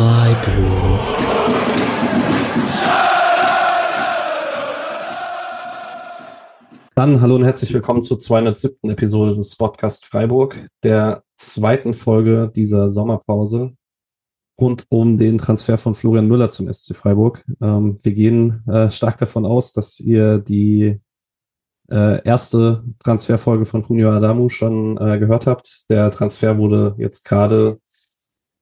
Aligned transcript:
Freiburg. 0.00 1.00
Dann 6.94 7.20
hallo 7.20 7.34
und 7.34 7.44
herzlich 7.44 7.74
willkommen 7.74 8.00
zur 8.00 8.18
207. 8.18 8.88
Episode 8.88 9.36
des 9.36 9.56
Podcast 9.56 10.06
Freiburg, 10.06 10.68
der 10.82 11.22
zweiten 11.36 11.92
Folge 11.92 12.50
dieser 12.56 12.88
Sommerpause 12.88 13.74
rund 14.58 14.86
um 14.88 15.18
den 15.18 15.36
Transfer 15.36 15.76
von 15.76 15.94
Florian 15.94 16.28
Müller 16.28 16.48
zum 16.48 16.72
SC 16.72 16.96
Freiburg. 16.96 17.44
Ähm, 17.60 17.98
wir 18.02 18.12
gehen 18.12 18.66
äh, 18.68 18.88
stark 18.88 19.18
davon 19.18 19.44
aus, 19.44 19.74
dass 19.74 20.00
ihr 20.00 20.38
die 20.38 20.98
äh, 21.90 22.24
erste 22.24 22.84
Transferfolge 23.00 23.66
von 23.66 23.82
Junio 23.82 24.12
Adamu 24.12 24.48
schon 24.48 24.96
äh, 24.96 25.18
gehört 25.18 25.46
habt. 25.46 25.90
Der 25.90 26.10
Transfer 26.10 26.56
wurde 26.56 26.94
jetzt 26.96 27.26
gerade 27.26 27.80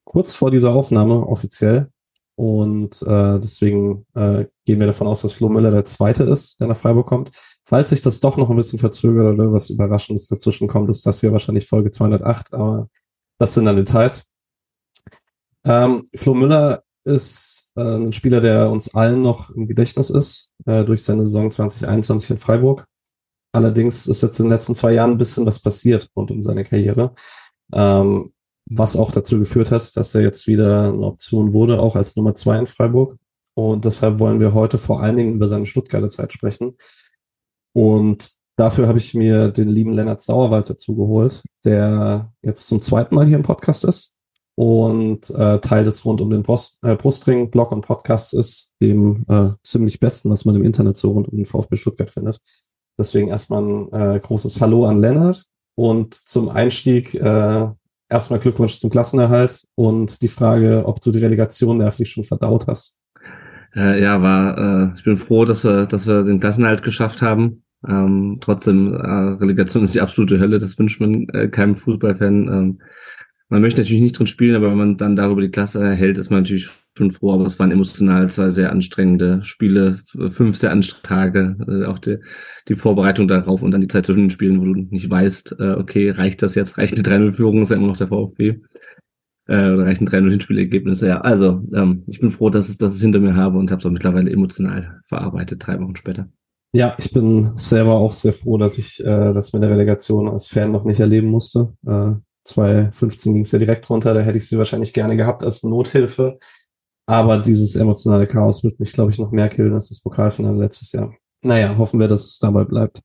kurz 0.09 0.35
vor 0.35 0.51
dieser 0.51 0.73
Aufnahme 0.73 1.27
offiziell. 1.27 1.91
Und 2.35 3.03
äh, 3.03 3.39
deswegen 3.41 4.07
äh, 4.15 4.47
gehen 4.65 4.81
wir 4.81 4.87
davon 4.87 5.07
aus, 5.07 5.23
dass 5.23 5.33
Flo 5.33 5.49
Müller 5.49 5.71
der 5.71 5.85
Zweite 5.85 6.23
ist, 6.23 6.61
der 6.61 6.69
nach 6.69 6.77
Freiburg 6.77 7.07
kommt. 7.07 7.31
Falls 7.65 7.91
sich 7.91 8.01
das 8.01 8.21
doch 8.21 8.37
noch 8.37 8.49
ein 8.49 8.57
bisschen 8.57 8.79
verzögert 8.79 9.35
oder 9.35 9.53
was 9.53 9.71
Überraschendes 9.71 10.29
dazwischen 10.29 10.69
kommt, 10.69 10.89
ist 10.89 11.05
das 11.05 11.21
hier 11.21 11.33
wahrscheinlich 11.33 11.67
Folge 11.67 11.91
208, 11.91 12.55
aber 12.55 12.89
das 13.39 13.55
sind 13.55 13.67
dann 13.67 13.77
Details. 13.77 14.27
Ähm, 15.65 16.09
Flo 16.15 16.33
Müller 16.33 16.85
ist 17.05 17.71
äh, 17.77 17.83
ein 17.83 18.13
Spieler, 18.13 18.41
der 18.41 18.71
uns 18.71 18.95
allen 18.95 19.21
noch 19.21 19.51
im 19.51 19.67
Gedächtnis 19.67 20.09
ist, 20.09 20.53
äh, 20.65 20.85
durch 20.85 21.03
seine 21.03 21.27
Saison 21.27 21.51
2021 21.51 22.31
in 22.31 22.39
Freiburg. 22.39 22.87
Allerdings 23.53 24.07
ist 24.07 24.23
jetzt 24.23 24.39
in 24.39 24.47
den 24.47 24.53
letzten 24.53 24.75
zwei 24.75 24.93
Jahren 24.93 25.13
ein 25.13 25.19
bisschen 25.19 25.45
was 25.45 25.61
passiert 25.61 26.09
rund 26.17 26.31
um 26.31 26.41
seine 26.41 26.65
Karriere, 26.65 27.15
ähm, 27.73 28.33
was 28.71 28.97
auch 28.97 29.11
dazu 29.11 29.39
geführt 29.39 29.71
hat, 29.71 29.97
dass 29.97 30.15
er 30.15 30.23
jetzt 30.23 30.47
wieder 30.47 30.89
eine 30.89 31.05
Option 31.05 31.53
wurde, 31.53 31.81
auch 31.81 31.97
als 31.97 32.17
Nummer 32.17 32.35
zwei 32.35 32.59
in 32.59 32.67
Freiburg. 32.67 33.17
Und 33.55 33.85
deshalb 33.85 34.19
wollen 34.21 34.41
wir 34.41 34.55
heute 34.55 34.79
vor 34.79 35.03
allen 35.03 35.17
Dingen 35.17 35.35
über 35.35 35.49
seine 35.49 35.67
Stuttgarter 35.67 36.09
Zeit 36.11 36.33
sprechen. 36.33 36.77
Und 37.73 38.33
dafür 38.57 38.87
habe 38.87 38.99
ich 38.99 39.15
mir 39.15 39.49
den 39.49 39.69
lieben 39.69 39.93
Lennart 39.93 40.21
Sauerwald 40.21 40.71
dazu 40.71 40.95
geholt, 40.95 41.43
der 41.65 42.33
jetzt 42.43 42.67
zum 42.69 42.81
zweiten 42.81 43.15
Mal 43.15 43.27
hier 43.27 43.37
im 43.37 43.43
Podcast 43.43 43.85
ist 43.85 44.15
und 44.55 45.31
äh, 45.31 45.61
Teil 45.61 45.85
des 45.85 46.05
rund 46.05 46.21
um 46.21 46.31
den 46.31 46.43
Brust, 46.43 46.79
äh, 46.83 46.97
Brustring 46.97 47.51
Blog 47.51 47.71
und 47.71 47.83
Podcasts 47.83 48.33
ist, 48.33 48.73
dem 48.81 49.25
äh, 49.29 49.51
ziemlich 49.63 50.01
besten, 50.01 50.31
was 50.31 50.45
man 50.45 50.57
im 50.57 50.65
Internet 50.65 50.97
so 50.97 51.13
rund 51.13 51.29
um 51.29 51.37
den 51.37 51.47
VfB 51.47 51.77
Stuttgart 51.77 52.11
findet. 52.11 52.41
Deswegen 52.99 53.29
erstmal 53.29 53.63
ein 53.63 53.93
äh, 53.93 54.21
großes 54.21 54.61
Hallo 54.61 54.85
an 54.87 55.01
Lennart 55.01 55.47
und 55.77 56.15
zum 56.15 56.49
Einstieg 56.49 57.15
äh, 57.15 57.69
erstmal 58.09 58.41
Glückwunsch 58.41 58.77
zum 58.77 58.91
Klassenerhalt 58.91 59.65
und 59.75 60.23
die 60.23 60.29
Frage, 60.29 60.85
ob 60.87 61.01
du 61.01 61.11
die 61.11 61.21
Relegation 61.21 61.79
nervlich 61.79 62.11
schon 62.11 62.25
verdaut 62.25 62.67
hast. 62.67 62.99
Äh, 63.75 64.03
ja, 64.03 64.23
war, 64.23 64.59
äh, 64.59 64.93
ich 64.97 65.05
bin 65.05 65.17
froh, 65.17 65.45
dass 65.45 65.65
wir, 65.65 65.87
dass 65.87 66.07
wir 66.07 66.25
den 66.25 66.41
Klassenerhalt 66.41 66.83
geschafft 66.83 67.23
haben. 67.23 67.63
Ähm, 67.87 68.39
trotzdem, 68.41 68.95
äh, 68.95 68.99
Relegation 68.99 69.85
ist 69.85 69.95
die 69.95 70.01
absolute 70.01 70.41
Hölle, 70.41 70.59
das 70.59 70.79
wünscht 70.79 71.01
man 71.01 71.29
äh, 71.29 71.49
keinem 71.49 71.75
Fußballfan. 71.75 72.49
Ähm, 72.49 72.79
man 73.49 73.61
möchte 73.61 73.81
natürlich 73.81 74.03
nicht 74.03 74.19
drin 74.19 74.27
spielen, 74.27 74.57
aber 74.57 74.71
wenn 74.71 74.79
man 74.79 74.97
dann 74.97 75.17
darüber 75.17 75.41
die 75.41 75.51
Klasse 75.51 75.83
erhält, 75.83 76.19
ist 76.19 76.31
man 76.31 76.41
natürlich 76.41 76.69
schon 76.99 77.11
froh. 77.11 77.33
Aber 77.33 77.47
es 77.47 77.59
waren 77.59 77.71
emotional 77.71 78.29
zwei 78.29 78.51
sehr 78.51 78.71
anstrengende 78.71 79.43
Spiele, 79.45 79.99
fünf 80.31 80.57
sehr 80.57 80.71
anstrengende 80.71 81.09
Tage, 81.09 81.57
äh, 81.67 81.87
auch 81.87 81.99
die, 81.99 82.19
die 82.69 82.75
Vorbereitung 82.75 83.29
darauf 83.29 83.63
und 83.63 83.71
dann 83.71 83.81
die 83.81 83.89
Zeit 83.89 84.07
zwischen 84.07 84.25
den 84.25 84.31
Spielen, 84.31 84.61
wo 84.61 84.65
du 84.67 84.75
nicht 84.91 85.09
weißt, 85.09 85.57
äh, 85.59 85.73
okay, 85.73 86.11
reicht 86.11 86.43
das 86.43 86.55
jetzt, 86.55 86.77
reicht 86.77 86.95
eine 86.95 87.03
3-0-Führung, 87.03 87.63
ist 87.63 87.71
ja 87.71 87.77
immer 87.77 87.87
noch 87.87 87.97
der 87.97 88.09
VfB. 88.09 88.61
Äh, 89.49 89.73
oder 89.73 89.87
reichen 89.87 90.07
3-0 90.07 90.31
Hinspielergebnisse. 90.31 91.09
Ja, 91.09 91.21
also 91.23 91.63
ähm, 91.75 92.05
ich 92.07 92.21
bin 92.21 92.31
froh, 92.31 92.51
dass, 92.51 92.69
es, 92.69 92.77
dass 92.77 92.93
ich 92.93 92.99
es 92.99 93.03
hinter 93.03 93.21
mir 93.21 93.35
habe 93.35 93.59
und 93.59 93.71
habe 93.71 93.81
es 93.81 93.87
auch 93.87 93.91
mittlerweile 93.91 94.31
emotional 94.31 95.01
verarbeitet, 95.09 95.67
drei 95.67 95.81
Wochen 95.81 95.97
später. 95.97 96.29
Ja, 96.73 96.95
ich 96.99 97.11
bin 97.13 97.57
selber 97.57 97.95
auch 97.95 98.13
sehr 98.13 98.35
froh, 98.35 98.59
dass 98.59 98.77
ich 98.77 99.01
äh, 99.01 99.33
das 99.33 99.55
mit 99.55 99.63
der 99.63 99.71
Relegation 99.71 100.29
als 100.29 100.49
Fan 100.49 100.71
noch 100.71 100.85
nicht 100.85 101.01
erleben 101.01 101.29
musste. 101.29 101.73
Äh, 101.87 102.13
2015 102.45 103.33
ging 103.33 103.43
es 103.43 103.53
ja 103.53 103.59
direkt 103.59 103.89
runter, 103.89 104.13
da 104.13 104.21
hätte 104.21 104.37
ich 104.37 104.49
sie 104.49 104.59
wahrscheinlich 104.59 104.93
gerne 104.93 105.17
gehabt 105.17 105.43
als 105.43 105.63
Nothilfe. 105.63 106.39
Aber 107.09 107.39
dieses 107.39 107.75
emotionale 107.75 108.27
Chaos 108.27 108.63
wird 108.63 108.79
mich, 108.79 108.93
glaube 108.93 109.11
ich, 109.11 109.19
noch 109.19 109.31
mehr 109.31 109.49
killen 109.49 109.73
als 109.73 109.89
das 109.89 110.01
Pokalfinale 110.01 110.59
letztes 110.59 110.93
Jahr. 110.93 111.15
Naja, 111.43 111.79
hoffen 111.79 111.99
wir, 112.01 112.07
dass 112.07 112.27
es 112.27 112.39
dabei 112.39 112.65
bleibt. 112.65 113.01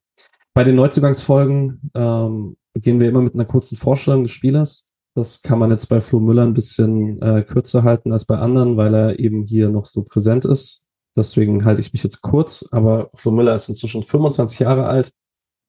Bei 0.54 0.66
den 0.66 0.76
Neuzugangsfolgen 0.76 1.90
ähm, 1.94 2.58
gehen 2.76 3.00
wir 3.00 3.08
immer 3.08 3.22
mit 3.22 3.34
einer 3.34 3.46
kurzen 3.46 3.78
Vorstellung 3.78 4.24
des 4.24 4.34
Spielers. 4.34 4.86
Das 5.16 5.42
kann 5.42 5.58
man 5.58 5.72
jetzt 5.72 5.88
bei 5.88 6.02
Flo 6.02 6.20
Müller 6.20 6.44
ein 6.44 6.54
bisschen 6.54 7.22
äh, 7.22 7.44
kürzer 7.44 7.84
halten 7.84 8.12
als 8.12 8.26
bei 8.26 8.38
anderen, 8.38 8.76
weil 8.76 8.94
er 8.94 9.20
eben 9.20 9.46
hier 9.46 9.70
noch 9.70 9.86
so 9.86 10.04
präsent 10.04 10.44
ist. 10.44 10.84
Deswegen 11.16 11.64
halte 11.64 11.80
ich 11.80 11.94
mich 11.94 12.04
jetzt 12.04 12.22
kurz. 12.22 12.66
Aber 12.72 13.10
Flo 13.14 13.32
Müller 13.32 13.56
ist 13.56 13.70
inzwischen 13.70 14.04
25 14.04 14.60
Jahre 14.60 14.86
alt, 14.86 15.14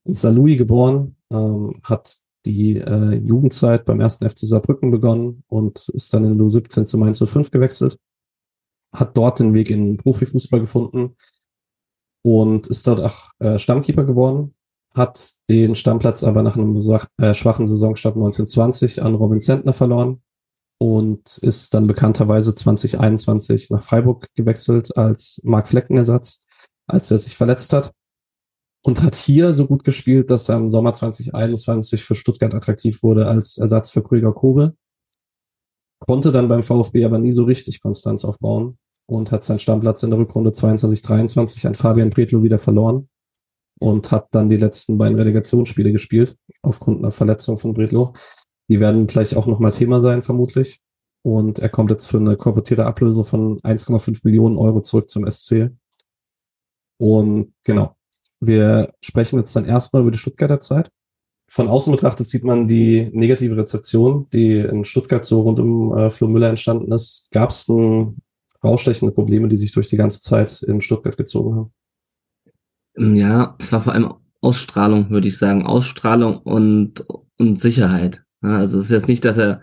in 0.05 0.15
Saarlouis 0.15 0.59
geboren, 0.59 1.15
ähm, 1.31 1.81
hat 1.85 2.17
die 2.47 2.79
äh, 2.79 3.15
Jugendzeit 3.15 3.85
beim 3.85 4.01
ersten 4.01 4.29
FC 4.29 4.41
Saarbrücken 4.41 4.91
begonnen 4.91 5.45
und 5.47 5.89
ist 5.91 6.13
dann 6.13 6.25
in 6.25 6.41
U17 6.41 6.87
zu 6.87 6.99
Mainz 6.99 7.23
05 7.25 7.53
gewechselt. 7.53 7.97
Hat 8.95 9.17
dort 9.17 9.41
den 9.41 9.55
Weg 9.55 9.71
in 9.71 9.97
Profifußball 9.97 10.61
gefunden 10.61 11.17
und 12.23 12.67
ist 12.67 12.87
dort 12.87 13.01
auch 13.01 13.31
äh, 13.39 13.59
Stammkeeper 13.59 14.05
geworden. 14.05 14.55
Hat 14.95 15.35
den 15.51 15.75
Stammplatz 15.75 16.23
aber 16.23 16.43
nach 16.43 16.57
einem 16.57 16.77
äh, 16.77 17.35
schwachen 17.35 17.67
Saisonstart 17.67 18.15
1920 18.15 19.03
an 19.03 19.15
Robin 19.15 19.41
Zentner 19.41 19.73
verloren 19.73 20.23
und 20.79 21.39
ist 21.39 21.75
dann 21.75 21.87
bekannterweise 21.87 22.55
2021 22.55 23.71
nach 23.71 23.83
Freiburg 23.83 24.27
gewechselt 24.35 24.97
als 24.97 25.41
Mark 25.43 25.69
Fleckenersatz, 25.69 26.47
als 26.87 27.11
er 27.11 27.19
sich 27.19 27.37
verletzt 27.37 27.73
hat 27.73 27.93
und 28.85 29.03
hat 29.03 29.15
hier 29.15 29.53
so 29.53 29.67
gut 29.67 29.83
gespielt, 29.83 30.31
dass 30.31 30.49
er 30.49 30.57
im 30.57 30.69
Sommer 30.69 30.95
2021 30.95 32.05
für 32.05 32.15
Stuttgart 32.15 32.55
attraktiv 32.55 33.03
wurde 33.03 33.27
als 33.27 33.57
Ersatz 33.57 33.91
für 33.91 34.03
Krüger 34.03 34.33
Kobe. 34.33 34.77
Konnte 36.07 36.33
dann 36.33 36.49
beim 36.49 36.63
VfB 36.63 37.05
aber 37.05 37.19
nie 37.19 37.33
so 37.33 37.45
richtig 37.45 37.81
Konstanz 37.81 38.25
aufbauen 38.25 38.79
und 39.07 39.31
hat 39.31 39.45
seinen 39.45 39.59
Stammplatz 39.59 40.03
in 40.03 40.11
der 40.11 40.19
Rückrunde 40.19 40.51
22-23 40.51 41.67
an 41.67 41.75
Fabian 41.75 42.11
Bretlo 42.11 42.43
wieder 42.43 42.59
verloren 42.59 43.09
und 43.81 44.11
hat 44.11 44.29
dann 44.33 44.49
die 44.49 44.57
letzten 44.57 44.99
beiden 44.99 45.19
Relegationsspiele 45.19 45.93
gespielt 45.93 46.37
aufgrund 46.63 46.99
einer 46.99 47.13
Verletzung 47.13 47.59
von 47.59 47.75
Bretlo. 47.75 48.15
Die 48.69 48.81
werden 48.81 49.07
gleich 49.07 49.37
auch 49.37 49.47
nochmal 49.47 49.73
Thema 49.73 50.01
sein, 50.01 50.23
vermutlich. 50.23 50.81
Und 51.23 51.59
er 51.59 51.69
kommt 51.69 51.91
jetzt 51.91 52.07
für 52.07 52.19
eine 52.19 52.37
korportierte 52.37 52.87
Ablöse 52.87 53.25
von 53.25 53.59
1,5 53.61 54.21
Millionen 54.25 54.57
Euro 54.57 54.81
zurück 54.81 55.11
zum 55.11 55.31
SC. 55.31 55.71
Und 56.99 57.53
genau, 57.65 57.97
wir 58.41 58.93
sprechen 59.01 59.39
jetzt 59.39 59.55
dann 59.57 59.65
erstmal 59.65 60.03
über 60.03 60.11
die 60.11 60.19
Stuttgarter 60.19 60.61
Zeit. 60.61 60.91
Von 61.51 61.69
außen 61.69 61.93
betrachtet 61.93 62.29
sieht 62.29 62.45
man 62.45 62.67
die 62.67 63.11
negative 63.13 63.57
Rezeption, 63.57 64.29
die 64.33 64.59
in 64.59 64.85
Stuttgart 64.85 65.25
so 65.25 65.43
rund 65.43 65.61
um 65.61 65.97
äh, 65.97 66.11
Flo 66.11 66.27
Müller 66.27 66.49
entstanden 66.49 66.91
ist. 66.93 67.31
Gab 67.33 67.51
es 67.51 67.67
denn 67.67 68.17
rausstechende 68.65 69.15
Probleme, 69.15 69.49
die 69.49 69.57
sich 69.57 69.73
durch 69.73 69.87
die 69.87 69.97
ganze 69.97 70.21
Zeit 70.21 70.63
in 70.63 70.81
Stuttgart 70.81 71.17
gezogen 71.17 71.55
haben? 71.55 71.73
Ähm, 72.97 73.15
ja, 73.15 73.57
es 73.59 73.73
war 73.73 73.81
vor 73.81 73.93
allem 73.93 74.15
Ausstrahlung, 74.41 75.11
würde 75.11 75.29
ich 75.29 75.39
sagen. 75.39 75.67
Ausstrahlung 75.67 76.39
und, 76.39 77.07
und 77.39 77.61
Sicherheit. 77.61 78.23
Ja, 78.43 78.59
also 78.59 78.79
es 78.79 78.87
ist 78.87 78.91
jetzt 78.91 79.09
nicht, 79.09 79.25
dass 79.25 79.39
er 79.39 79.63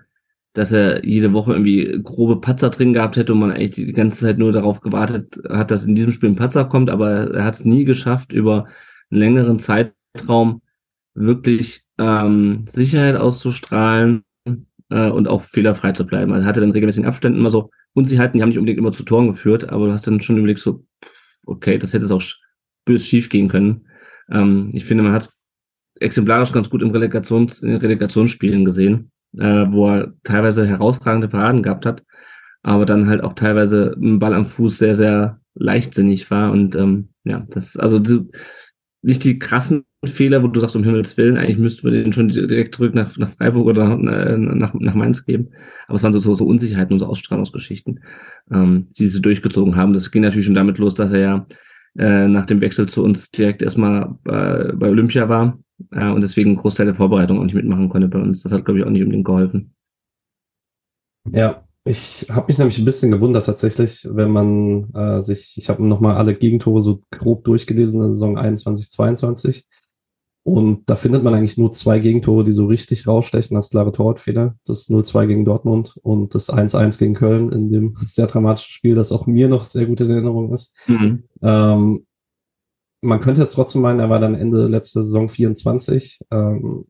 dass 0.54 0.72
er 0.72 1.06
jede 1.06 1.32
Woche 1.34 1.54
irgendwie 1.54 2.02
grobe 2.04 2.42
Patzer 2.42 2.70
drin 2.70 2.94
gehabt 2.94 3.16
hätte 3.16 3.34
und 3.34 3.40
man 3.40 3.52
eigentlich 3.52 3.72
die 3.72 3.94
ganze 3.94 4.20
Zeit 4.20 4.38
nur 4.38 4.52
darauf 4.52 4.82
gewartet 4.82 5.42
hat, 5.50 5.72
dass 5.72 5.86
in 5.86 5.96
diesem 5.96 6.12
Spiel 6.12 6.30
ein 6.30 6.36
Patzer 6.36 6.66
kommt, 6.66 6.90
aber 6.90 7.34
er 7.34 7.46
hat 7.46 7.56
es 7.56 7.66
nie 7.66 7.86
geschafft, 7.86 8.34
über 8.34 8.66
einen 9.10 9.20
längeren 9.20 9.60
Zeitraum 9.60 10.62
wirklich 11.14 11.84
ähm, 11.98 12.66
Sicherheit 12.68 13.16
auszustrahlen 13.16 14.24
äh, 14.90 15.10
und 15.10 15.28
auch 15.28 15.42
fehlerfrei 15.42 15.94
zu 15.94 16.06
bleiben. 16.06 16.34
Also 16.34 16.44
er 16.44 16.50
hatte 16.50 16.62
dann 16.62 16.72
regelmäßig 16.72 17.04
in 17.04 17.10
Abständen 17.10 17.40
immer 17.40 17.50
so 17.50 17.70
Unsicherheiten, 17.94 18.38
die 18.38 18.42
haben 18.42 18.50
nicht 18.50 18.58
unbedingt 18.58 18.80
immer 18.80 18.92
zu 18.92 19.04
Toren 19.04 19.28
geführt, 19.28 19.70
aber 19.70 19.88
du 19.88 19.94
hast 19.94 20.08
dann 20.08 20.22
schon 20.22 20.38
überlegt 20.38 20.60
so, 20.60 20.86
okay, 21.46 21.78
das 21.78 21.94
hätte 21.94 22.06
es 22.06 22.12
auch 22.12 22.24
bös 22.86 23.06
schief 23.06 23.30
gehen 23.30 23.48
können. 23.48 23.88
Ähm, 24.30 24.70
ich 24.74 24.86
finde, 24.86 25.04
man 25.04 25.14
hat 25.14 25.24
es 25.24 25.38
exemplarisch 26.00 26.52
ganz 26.52 26.70
gut 26.70 26.82
im 26.82 26.92
Relegations, 26.92 27.62
in 27.62 27.76
Relegationsspielen 27.76 28.66
gesehen 28.66 29.12
äh, 29.38 29.66
wo 29.70 29.90
er 29.90 30.14
teilweise 30.24 30.68
herausragende 30.68 31.28
Paraden 31.28 31.64
gehabt 31.64 31.86
hat, 31.86 32.04
aber 32.64 32.86
dann 32.86 33.08
halt 33.08 33.24
auch 33.24 33.34
teilweise 33.34 33.96
ein 34.00 34.20
Ball 34.20 34.34
am 34.34 34.46
Fuß 34.46 34.78
sehr, 34.78 34.96
sehr 34.96 35.40
leichtsinnig 35.56 36.30
war. 36.32 36.52
Und 36.52 36.76
ähm, 36.76 37.10
ja, 37.24 37.46
das 37.50 37.78
also 37.78 38.00
die, 38.00 38.30
nicht 39.02 39.24
die 39.24 39.40
krassen 39.40 39.86
Fehler, 40.04 40.42
wo 40.42 40.48
du 40.48 40.60
sagst, 40.60 40.76
um 40.76 40.84
Himmels 40.84 41.16
Willen, 41.18 41.38
eigentlich 41.38 41.60
müssten 41.60 41.84
wir 41.84 42.04
den 42.04 42.12
schon 42.12 42.30
direkt 42.30 42.74
zurück 42.74 42.96
nach, 42.96 43.16
nach 43.18 43.30
Freiburg 43.32 43.68
oder 43.68 43.92
äh, 43.92 44.38
nach, 44.38 44.74
nach 44.74 44.96
Mainz 44.96 45.26
geben. 45.26 45.50
Aber 45.88 45.96
es 45.96 46.04
waren 46.04 46.14
so, 46.14 46.36
so, 46.36 46.46
Unsicherheiten 46.46 46.94
und 46.94 47.00
so 47.00 47.06
Ausstrahlungsgeschichten, 47.06 48.00
ähm, 48.52 48.88
die 48.98 49.08
sie 49.08 49.22
durchgezogen 49.22 49.76
haben. 49.76 49.94
Das 49.94 50.10
ging 50.10 50.24
natürlich 50.24 50.48
schon 50.48 50.56
damit 50.56 50.80
los, 50.80 50.96
dass 50.96 51.12
er 51.12 51.20
ja 51.20 51.46
äh, 51.98 52.28
nach 52.28 52.48
dem 52.48 52.62
Wechsel 52.62 52.88
zu 52.88 53.04
uns 53.04 53.30
direkt 53.30 53.62
erstmal 53.62 54.16
bei, 54.24 54.72
bei 54.74 54.90
Olympia 54.90 55.30
war 55.30 55.60
äh, 55.92 56.10
und 56.10 56.22
deswegen 56.22 56.52
einen 56.52 56.60
Großteil 56.60 56.88
der 56.88 56.96
Vorbereitung 56.96 57.40
auch 57.40 57.44
nicht 57.44 57.54
mitmachen 57.54 57.90
konnte 57.90 58.08
bei 58.08 58.20
uns. 58.20 58.42
Das 58.42 58.52
hat, 58.52 58.66
glaube 58.66 58.80
ich, 58.80 58.86
auch 58.86 58.90
nicht 58.90 59.04
unbedingt 59.04 59.26
geholfen. 59.26 59.76
Ja, 61.32 61.64
Ich 61.84 62.26
habe 62.32 62.48
mich 62.48 62.58
nämlich 62.58 62.80
ein 62.80 62.86
bisschen 62.86 63.12
gewundert 63.12 63.46
tatsächlich, 63.46 64.08
wenn 64.10 64.32
man 64.32 64.92
äh, 64.96 65.22
sich, 65.22 65.54
ich 65.58 65.70
habe 65.70 65.86
nochmal 65.86 66.18
alle 66.18 66.34
Gegentore 66.34 66.82
so 66.82 67.04
grob 67.12 67.44
durchgelesen 67.44 68.00
in 68.00 68.08
der 68.08 68.14
Saison 68.14 68.40
21, 68.40 68.90
22 68.90 69.68
und 70.44 70.90
da 70.90 70.96
findet 70.96 71.24
man 71.24 71.36
eigentlich 71.36 71.58
nur 71.58 71.72
zwei 71.72 72.00
Gegentore, 72.00 72.44
die 72.44 72.52
so 72.52 72.66
richtig 72.66 73.06
rausstechen 73.06 73.56
als 73.56 73.70
klare 73.70 73.92
Torwartfehler. 73.92 74.56
Das 74.66 74.90
0-2 74.90 75.28
gegen 75.28 75.46
Dortmund 75.46 76.00
und 76.02 76.34
das 76.34 76.52
1-1 76.52 76.98
gegen 76.98 77.14
Köln 77.14 77.52
in 77.52 77.72
dem 77.72 77.96
sehr 78.08 78.26
dramatischen 78.26 78.72
Spiel, 78.72 78.96
das 78.96 79.12
auch 79.12 79.28
mir 79.28 79.48
noch 79.48 79.66
sehr 79.66 79.86
gut 79.86 80.02
in 80.02 80.10
Erinnerung 80.10 80.52
ist. 80.52 80.76
Mhm. 80.88 81.24
Ähm, 81.44 82.06
man 83.02 83.20
könnte 83.20 83.42
jetzt 83.42 83.54
trotzdem 83.54 83.82
meinen, 83.82 84.00
er 84.00 84.10
war 84.10 84.20
dann 84.20 84.36
Ende 84.36 84.68
letzter 84.68 85.04
Saison 85.04 85.30
24. 85.30 86.20
Ähm, 86.32 86.86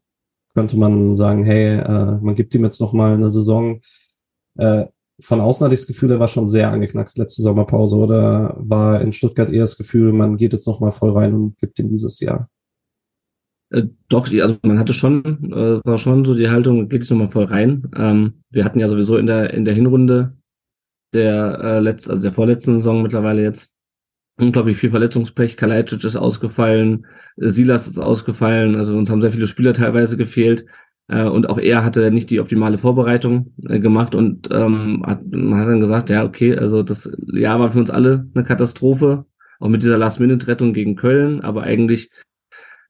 könnte 0.54 0.78
man 0.78 1.16
sagen, 1.16 1.44
hey, 1.44 1.78
äh, 1.78 2.20
man 2.22 2.36
gibt 2.36 2.56
ihm 2.56 2.64
jetzt 2.64 2.82
noch 2.82 2.94
mal 2.94 3.14
eine 3.14 3.30
Saison. 3.30 3.80
Äh, 4.58 4.86
von 5.22 5.40
außen 5.40 5.64
hatte 5.64 5.74
ich 5.74 5.82
das 5.82 5.88
Gefühl, 5.88 6.12
er 6.12 6.20
war 6.20 6.28
schon 6.28 6.48
sehr 6.48 6.72
angeknackst 6.72 7.18
letzte 7.18 7.42
Sommerpause 7.42 7.96
oder 7.96 8.56
war 8.60 9.02
in 9.02 9.14
Stuttgart 9.14 9.50
eher 9.50 9.62
das 9.62 9.78
Gefühl, 9.78 10.14
man 10.14 10.38
geht 10.38 10.54
jetzt 10.54 10.68
noch 10.68 10.80
mal 10.80 10.92
voll 10.92 11.12
rein 11.12 11.34
und 11.34 11.58
gibt 11.60 11.80
ihm 11.80 11.90
dieses 11.90 12.20
Jahr? 12.20 12.50
Äh, 13.72 13.84
doch, 14.10 14.32
also 14.32 14.58
man 14.64 14.80
hatte 14.80 14.94
schon, 14.94 15.24
äh, 15.52 15.80
war 15.86 15.98
schon 15.98 16.26
so 16.26 16.36
die 16.36 16.50
Haltung, 16.50 16.90
geht 16.90 17.02
jetzt 17.02 17.12
noch 17.12 17.18
mal 17.18 17.30
voll 17.30 17.46
rein. 17.46 17.90
Ähm, 17.96 18.44
wir 18.50 18.66
hatten 18.66 18.80
ja 18.80 18.88
sowieso 18.88 19.18
in 19.18 19.28
der 19.28 19.54
in 19.54 19.66
der 19.66 19.74
Hinrunde 19.74 20.38
der 21.14 21.60
äh, 21.62 21.80
letzt, 21.80 22.10
also 22.10 22.22
der 22.22 22.34
vorletzten 22.34 22.78
Saison 22.78 23.02
mittlerweile 23.02 23.42
jetzt 23.44 23.74
unglaublich 24.40 24.78
viel 24.78 24.92
Verletzungspech. 24.92 25.58
Kalajdzic 25.58 26.04
ist 26.04 26.16
ausgefallen, 26.16 27.06
Silas 27.38 27.88
ist 27.88 28.00
ausgefallen, 28.00 28.76
also 28.76 28.98
uns 28.98 29.10
haben 29.10 29.22
sehr 29.22 29.34
viele 29.34 29.48
Spieler 29.48 29.74
teilweise 29.74 30.18
gefehlt. 30.18 30.66
Äh, 31.08 31.26
und 31.26 31.50
auch 31.50 31.58
er 31.60 31.84
hatte 31.84 32.12
nicht 32.12 32.30
die 32.30 32.40
optimale 32.40 32.78
Vorbereitung 32.78 33.54
äh, 33.68 33.80
gemacht 33.80 34.16
und 34.16 34.50
ähm, 34.52 35.04
hat, 35.06 35.26
man 35.30 35.60
hat 35.60 35.68
dann 35.68 35.82
gesagt, 35.82 36.10
ja, 36.10 36.26
okay, 36.26 36.58
also 36.58 36.84
das 36.84 37.12
Jahr 37.34 37.60
war 37.60 37.72
für 37.72 37.80
uns 37.80 37.90
alle 37.90 38.28
eine 38.34 38.44
Katastrophe, 38.44 39.26
auch 39.60 39.70
mit 39.70 39.84
dieser 39.84 39.98
Last-Minute-Rettung 39.98 40.74
gegen 40.74 40.96
Köln, 40.96 41.42
aber 41.42 41.64
eigentlich 41.64 42.10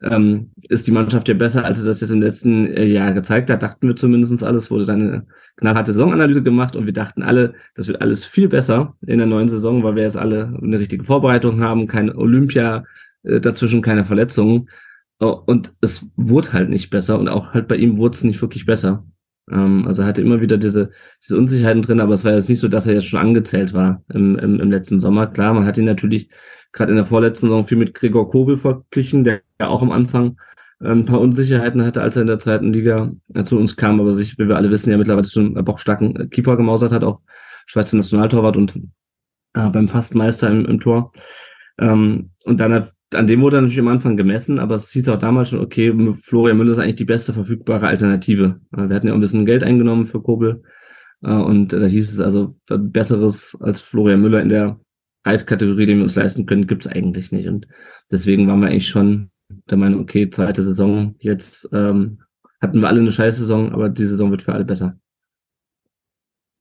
ähm, 0.01 0.51
ist 0.69 0.88
die 0.88 0.92
Mannschaft 0.92 1.27
ja 1.27 1.36
besser, 1.36 1.63
als 1.63 1.77
sie 1.80 1.86
das 1.86 2.01
jetzt 2.01 2.09
im 2.09 2.21
letzten 2.21 2.65
äh, 2.65 2.86
Jahr 2.86 3.13
gezeigt 3.13 3.50
hat, 3.50 3.62
dachten 3.62 3.88
wir 3.88 3.95
zumindest 3.95 4.44
alles, 4.44 4.71
wurde 4.71 4.86
dann 4.86 5.01
eine 5.01 5.27
knallharte 5.57 5.94
Saisonanalyse 5.94 6.42
gemacht 6.42 6.75
und 6.75 6.86
wir 6.86 6.94
dachten 6.94 7.21
alle, 7.21 7.53
das 7.75 7.88
wird 7.88 8.01
alles 8.01 8.25
viel 8.25 8.50
besser 8.50 8.95
in 9.06 9.19
der 9.19 9.27
neuen 9.27 9.48
Saison, 9.48 9.83
weil 9.83 9.95
wir 9.95 10.03
jetzt 10.03 10.18
alle 10.18 10.57
eine 10.62 10.80
richtige 10.80 11.03
Vorbereitung 11.03 11.62
haben, 11.62 11.88
keine 11.88 12.15
Olympia 12.15 12.83
äh, 13.24 13.39
dazwischen, 13.39 13.81
keine 13.81 14.03
Verletzungen. 14.03 14.69
Oh, 15.19 15.39
und 15.45 15.75
es 15.81 16.09
wurde 16.15 16.53
halt 16.53 16.69
nicht 16.69 16.89
besser 16.89 17.19
und 17.19 17.27
auch 17.27 17.53
halt 17.53 17.68
bei 17.68 17.75
ihm 17.75 18.00
wurde 18.00 18.15
es 18.15 18.24
nicht 18.24 18.42
wirklich 18.42 18.65
besser. 18.65 19.06
Ähm, 19.51 19.86
also 19.88 20.01
er 20.01 20.07
hatte 20.07 20.21
immer 20.21 20.42
wieder 20.42 20.57
diese, 20.57 20.92
diese 21.21 21.38
Unsicherheiten 21.38 21.81
drin, 21.81 22.00
aber 22.00 22.13
es 22.13 22.24
war 22.24 22.33
jetzt 22.33 22.50
nicht 22.50 22.59
so, 22.59 22.68
dass 22.68 22.88
er 22.88 22.94
jetzt 22.94 23.07
schon 23.07 23.19
angezählt 23.19 23.74
war 23.74 24.03
im, 24.13 24.38
im, 24.39 24.59
im 24.59 24.71
letzten 24.71 25.00
Sommer. 25.00 25.27
Klar, 25.27 25.53
man 25.53 25.65
hat 25.65 25.77
ihn 25.77 25.86
natürlich 25.86 26.30
gerade 26.71 26.92
in 26.92 26.98
der 26.98 27.06
vorletzten 27.06 27.48
Saison 27.48 27.65
viel 27.65 27.77
mit 27.77 27.94
Gregor 27.94 28.30
Kobel 28.30 28.57
verglichen, 28.57 29.24
der 29.24 29.42
ja 29.59 29.68
auch 29.68 29.81
am 29.81 29.92
Anfang 29.92 30.38
äh, 30.80 30.89
ein 30.89 31.06
paar 31.06 31.19
Unsicherheiten 31.19 31.83
hatte, 31.83 32.01
als 32.01 32.15
er 32.15 32.21
in 32.21 32.27
der 32.27 32.39
zweiten 32.39 32.74
Liga 32.74 33.12
äh, 33.33 33.44
zu 33.44 33.57
uns 33.57 33.75
kam, 33.75 34.00
aber 34.00 34.13
sich, 34.13 34.38
wie 34.38 34.48
wir 34.48 34.56
alle 34.56 34.71
wissen, 34.71 34.92
ja 34.92 34.98
mittlerweile 34.98 35.27
schon 35.27 35.56
einen 35.56 35.65
bockstarken 35.65 36.30
Keeper 36.30 36.57
gemausert 36.57 36.92
hat, 36.92 37.03
auch 37.03 37.19
Schweizer 37.68 37.98
Nationaltorwart 37.98 38.57
und 38.57 38.75
äh, 39.53 39.69
beim 39.69 39.88
Fastmeister 39.88 40.50
im, 40.50 40.65
im 40.65 40.80
Tor. 40.80 41.12
Ähm, 41.80 42.31
und 42.45 42.59
dann 42.59 42.89
an 43.13 43.28
dem 43.28 43.42
wurde 43.42 43.58
natürlich 43.58 43.80
am 43.80 43.88
Anfang 43.88 44.18
gemessen, 44.18 44.60
aber 44.60 44.75
es 44.75 44.92
hieß 44.92 45.10
auch 45.10 45.19
damals 45.19 45.50
schon, 45.50 45.60
okay, 45.60 45.94
Florian 46.13 46.58
Müller 46.58 46.72
ist 46.72 46.80
eigentlich 46.80 46.96
die 46.96 47.06
beste 47.06 47.34
verfügbare 47.34 47.88
Alternative. 47.88 48.62
Wir 48.72 48.96
hatten 48.96 49.08
ja 49.08 49.13
auch 49.13 49.18
ein 49.18 49.22
bisschen 49.22 49.46
Geld 49.46 49.63
eingenommen 49.63 50.06
für 50.06 50.22
Kobel. 50.22 50.63
Äh, 51.22 51.34
und 51.34 51.74
da 51.74 51.86
hieß 51.86 52.13
es 52.13 52.19
also, 52.19 52.56
besseres 52.68 53.58
als 53.60 53.81
Florian 53.81 54.22
Müller 54.22 54.42
in 54.42 54.50
der 54.50 54.80
Preiskategorie, 55.24 55.86
den 55.86 55.98
wir 55.98 56.04
uns 56.04 56.16
leisten 56.16 56.46
können, 56.46 56.68
gibt 56.68 56.86
es 56.86 56.92
eigentlich 56.92 57.31
nicht. 57.31 57.48
Und 57.48 57.68
deswegen 58.12 58.48
waren 58.48 58.60
wir 58.62 58.68
eigentlich 58.68 58.88
schon 58.88 59.31
der 59.69 59.78
Meinung, 59.78 60.02
okay, 60.02 60.30
zweite 60.30 60.63
Saison, 60.63 61.16
jetzt 61.19 61.69
ähm, 61.74 62.19
hatten 62.62 62.80
wir 62.80 62.88
alle 62.88 63.02
eine 63.02 63.12
scheiß 63.12 63.38
Saison, 63.38 63.74
aber 63.74 63.90
die 63.90 64.06
Saison 64.06 64.31
wird 64.31 64.42
für 64.42 64.54
alle 64.54 64.66
besser. 64.66 64.98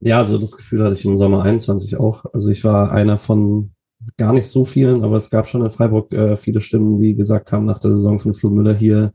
Ja, 0.01 0.19
also 0.19 0.39
das 0.39 0.57
Gefühl 0.57 0.83
hatte 0.83 0.95
ich 0.95 1.05
im 1.05 1.19
Sommer 1.19 1.43
21 1.43 1.99
auch. 1.99 2.25
Also 2.33 2.51
ich 2.51 2.65
war 2.65 2.91
einer 2.91 3.19
von 3.19 3.73
gar 4.17 4.33
nicht 4.33 4.47
so 4.47 4.65
vielen, 4.65 5.05
aber 5.05 5.17
es 5.17 5.31
gab 5.31 5.47
schon 5.47 5.65
in 5.65 5.71
Freiburg 5.71 6.13
äh, 6.13 6.37
viele 6.37 6.61
Stimmen, 6.61 6.99
die 6.99 7.15
gesagt 7.15 7.53
haben 7.53 7.65
nach 7.65 7.79
der 7.79 7.95
Saison 7.95 8.19
von 8.19 8.35
Flo 8.35 8.51
Müller 8.51 8.75
hier, 8.75 9.13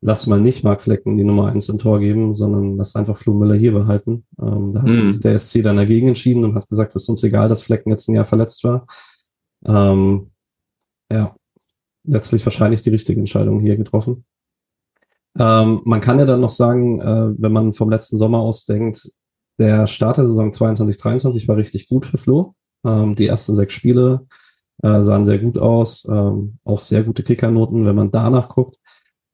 lass 0.00 0.26
mal 0.26 0.40
nicht 0.40 0.64
Mark 0.64 0.82
Flecken 0.82 1.16
die 1.16 1.24
Nummer 1.24 1.46
eins 1.46 1.68
im 1.68 1.78
Tor 1.78 1.98
geben, 1.98 2.34
sondern 2.34 2.76
lass 2.76 2.94
einfach 2.94 3.16
Flo 3.16 3.32
Müller 3.32 3.54
hier 3.54 3.72
behalten. 3.72 4.26
Ähm, 4.40 4.74
da 4.74 4.82
hat 4.82 4.88
mhm. 4.88 5.12
sich 5.12 5.20
der 5.20 5.38
SC 5.38 5.62
dann 5.62 5.76
dagegen 5.76 6.08
entschieden 6.08 6.44
und 6.44 6.54
hat 6.54 6.68
gesagt, 6.68 6.94
es 6.94 7.02
ist 7.02 7.08
uns 7.08 7.22
egal, 7.22 7.48
dass 7.48 7.62
Flecken 7.62 7.90
jetzt 7.90 8.08
ein 8.08 8.14
Jahr 8.14 8.26
verletzt 8.26 8.64
war. 8.64 8.86
Ähm, 9.64 10.30
ja, 11.10 11.34
letztlich 12.04 12.44
wahrscheinlich 12.44 12.82
die 12.82 12.90
richtige 12.90 13.18
Entscheidung 13.18 13.60
hier 13.60 13.76
getroffen. 13.76 14.24
Ähm, 15.38 15.80
man 15.84 16.00
kann 16.00 16.18
ja 16.18 16.26
dann 16.26 16.40
noch 16.40 16.50
sagen, 16.50 17.00
äh, 17.00 17.30
wenn 17.38 17.52
man 17.52 17.72
vom 17.72 17.90
letzten 17.90 18.16
Sommer 18.16 18.38
aus 18.38 18.66
denkt, 18.66 19.10
der 19.58 19.86
Start 19.86 20.18
der 20.18 20.26
Saison 20.26 20.52
22, 20.52 20.96
23 20.96 21.48
war 21.48 21.56
richtig 21.56 21.88
gut 21.88 22.06
für 22.06 22.18
Flo. 22.18 22.54
Ähm, 22.84 23.14
die 23.14 23.26
ersten 23.26 23.54
sechs 23.54 23.72
Spiele 23.72 24.26
äh, 24.82 25.02
sahen 25.02 25.24
sehr 25.24 25.38
gut 25.38 25.58
aus, 25.58 26.06
ähm, 26.10 26.58
auch 26.64 26.80
sehr 26.80 27.02
gute 27.02 27.22
Kickernoten, 27.22 27.86
wenn 27.86 27.96
man 27.96 28.10
danach 28.10 28.48
guckt. 28.48 28.76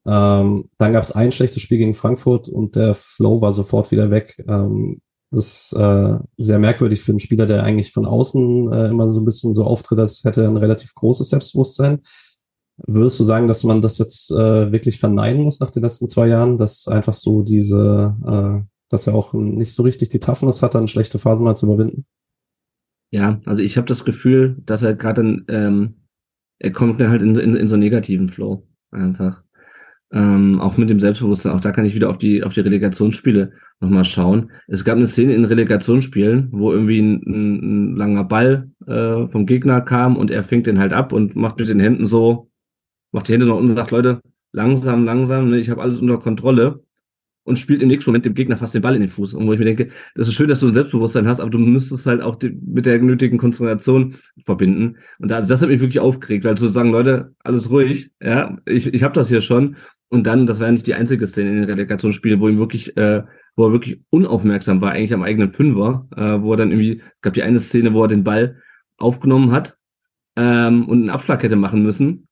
Ähm, 0.07 0.71
dann 0.79 0.93
gab 0.93 1.03
es 1.03 1.13
ein 1.13 1.33
schlechtes 1.33 1.63
Spiel 1.63 1.79
gegen 1.79 1.95
Frankfurt 1.95 2.49
und 2.49 2.77
der 2.77 2.95
Flow 2.95 3.41
war 3.41 3.53
sofort 3.53 3.91
wieder 3.91 4.11
weg. 4.11 4.43
Ähm, 4.49 5.01
das 5.31 5.71
ist 5.71 5.73
äh, 5.79 6.19
sehr 6.39 6.59
merkwürdig 6.59 7.03
für 7.03 7.13
einen 7.13 7.21
Spieler, 7.21 7.47
der 7.47 7.63
eigentlich 7.63 7.93
von 7.93 8.05
außen 8.07 8.73
äh, 8.73 8.89
immer 8.89 9.09
so 9.11 9.21
ein 9.21 9.25
bisschen 9.25 9.55
so 9.55 9.65
auftritt, 9.65 9.99
als 10.01 10.25
hätte 10.25 10.45
ein 10.47 10.57
relativ 10.57 10.95
großes 10.95 11.29
Selbstbewusstsein. 11.29 12.01
Würdest 12.87 13.21
du 13.21 13.25
sagen, 13.25 13.47
dass 13.47 13.63
man 13.63 13.83
das 13.83 13.99
jetzt 13.99 14.31
äh, 14.33 14.73
wirklich 14.73 14.99
verneinen 14.99 15.43
muss 15.43 15.61
nach 15.61 15.71
den 15.71 15.83
letzten 15.83 16.09
zwei 16.09 16.27
Jahren, 16.29 16.57
dass 16.57 16.89
einfach 16.89 17.15
so 17.15 17.43
diese, 17.43 18.17
äh, 18.27 18.67
dass 18.89 19.07
er 19.07 19.15
auch 19.15 19.35
nicht 19.35 19.73
so 19.73 19.83
richtig 19.83 20.09
die 20.09 20.19
Toughness 20.19 20.63
hat, 20.63 20.75
dann 20.75 20.89
schlechte 20.89 21.19
Phasen 21.19 21.45
mal 21.45 21.57
zu 21.57 21.67
überwinden? 21.67 22.07
Ja, 23.11 23.41
also 23.45 23.63
ich 23.63 23.77
habe 23.77 23.87
das 23.89 24.05
Gefühl, 24.05 24.57
dass 24.65 24.83
er 24.83 24.95
gerade, 24.95 25.45
ähm, 25.49 25.95
er 26.59 26.73
kommt 26.73 27.01
dann 27.01 27.11
halt 27.11 27.23
in, 27.23 27.37
in, 27.37 27.55
in 27.55 27.69
so 27.69 27.75
einen 27.75 27.83
negativen 27.83 28.29
Flow 28.29 28.67
einfach. 28.91 29.43
Ähm, 30.13 30.61
auch 30.61 30.77
mit 30.77 30.91
dem 30.91 30.99
Selbstbewusstsein, 30.99 31.53
auch 31.53 31.61
da 31.61 31.71
kann 31.71 31.85
ich 31.85 31.95
wieder 31.95 32.11
auf 32.11 32.19
die, 32.19 32.43
auf 32.43 32.53
die 32.53 32.61
Relegationsspiele 32.61 33.53
nochmal 33.81 34.05
schauen. 34.05 34.51
Es 34.67 34.85
gab 34.85 34.97
eine 34.97 35.07
Szene 35.07 35.35
in 35.35 35.45
Relegationsspielen, 35.45 36.49
wo 36.53 36.73
irgendwie 36.73 37.01
ein, 37.01 37.23
ein, 37.27 37.93
ein 37.93 37.97
langer 37.97 38.25
Ball 38.25 38.71
äh, 38.87 39.29
vom 39.29 39.47
Gegner 39.47 39.81
kam 39.81 40.17
und 40.17 40.31
er 40.31 40.43
fängt 40.43 40.67
den 40.67 40.79
halt 40.79 40.93
ab 40.93 41.13
und 41.13 41.37
macht 41.37 41.59
mit 41.59 41.69
den 41.69 41.81
Händen 41.81 42.07
so, 42.07 42.51
macht 43.13 43.29
die 43.29 43.35
Hände 43.35 43.47
so 43.47 43.57
und 43.57 43.69
sagt, 43.69 43.93
Leute, 43.93 44.21
langsam, 44.53 45.05
langsam, 45.05 45.51
ne, 45.51 45.59
ich 45.59 45.71
habe 45.71 45.83
alles 45.83 45.99
unter 46.01 46.19
Kontrolle 46.19 46.83
und 47.45 47.59
spielt 47.59 47.83
im 47.83 47.89
nächsten 47.89 48.11
Moment 48.11 48.25
dem 48.25 48.35
Gegner 48.35 48.57
fast 48.57 48.75
den 48.75 48.83
Ball 48.83 48.95
in 48.95 49.01
den 49.01 49.09
Fuß. 49.09 49.35
Und 49.35 49.47
wo 49.47 49.53
ich 49.53 49.59
mir 49.59 49.65
denke, 49.65 49.89
das 50.15 50.29
ist 50.29 50.35
schön, 50.35 50.49
dass 50.49 50.61
du 50.61 50.69
ein 50.69 50.75
Selbstbewusstsein 50.75 51.27
hast, 51.27 51.41
aber 51.41 51.51
du 51.51 51.59
müsstest 51.59 52.07
halt 52.07 52.21
auch 52.21 52.37
die, 52.37 52.51
mit 52.51 52.87
der 52.87 53.01
nötigen 53.01 53.39
Konzentration 53.39 54.17
verbinden. 54.45 54.99
Und 55.19 55.31
da, 55.31 55.37
also 55.37 55.49
das 55.49 55.63
hat 55.63 55.69
mich 55.69 55.81
wirklich 55.81 56.01
aufgeregt, 56.01 56.45
weil 56.45 56.57
zu 56.57 56.69
sagen, 56.69 56.91
Leute, 56.91 57.35
alles 57.41 57.71
ruhig, 57.71 58.11
ja, 58.23 58.59
ich, 58.67 58.87
ich 58.87 59.03
habe 59.03 59.15
das 59.15 59.29
hier 59.29 59.41
schon 59.41 59.77
und 60.11 60.27
dann, 60.27 60.47
das 60.47 60.59
war 60.59 60.67
ja 60.67 60.73
nicht 60.73 60.87
die 60.87 60.95
einzige 60.95 61.27
Szene 61.27 61.51
in 61.51 61.57
den 61.57 61.65
Relegationsspielen, 61.71 62.41
wo 62.41 62.49
ihm 62.49 62.59
wirklich, 62.59 62.97
äh, 62.97 63.23
wo 63.55 63.67
er 63.67 63.73
wirklich 63.73 64.01
unaufmerksam 64.11 64.81
war, 64.81 64.91
eigentlich 64.91 65.15
am 65.15 65.23
eigenen 65.23 65.53
Fünfer, 65.53 66.09
äh, 66.17 66.43
wo 66.43 66.53
er 66.53 66.57
dann 66.57 66.73
irgendwie, 66.73 67.03
gab 67.23 67.35
die 67.35 67.45
eine 67.45 67.61
Szene, 67.61 67.95
wo 67.95 68.03
er 68.03 68.09
den 68.09 68.25
Ball 68.25 68.61
aufgenommen 68.97 69.53
hat 69.53 69.79
ähm, 70.37 70.89
und 70.89 70.99
einen 70.99 71.11
Abschlag 71.11 71.43
hätte 71.45 71.57
machen 71.57 71.85
müssen. 71.85 72.27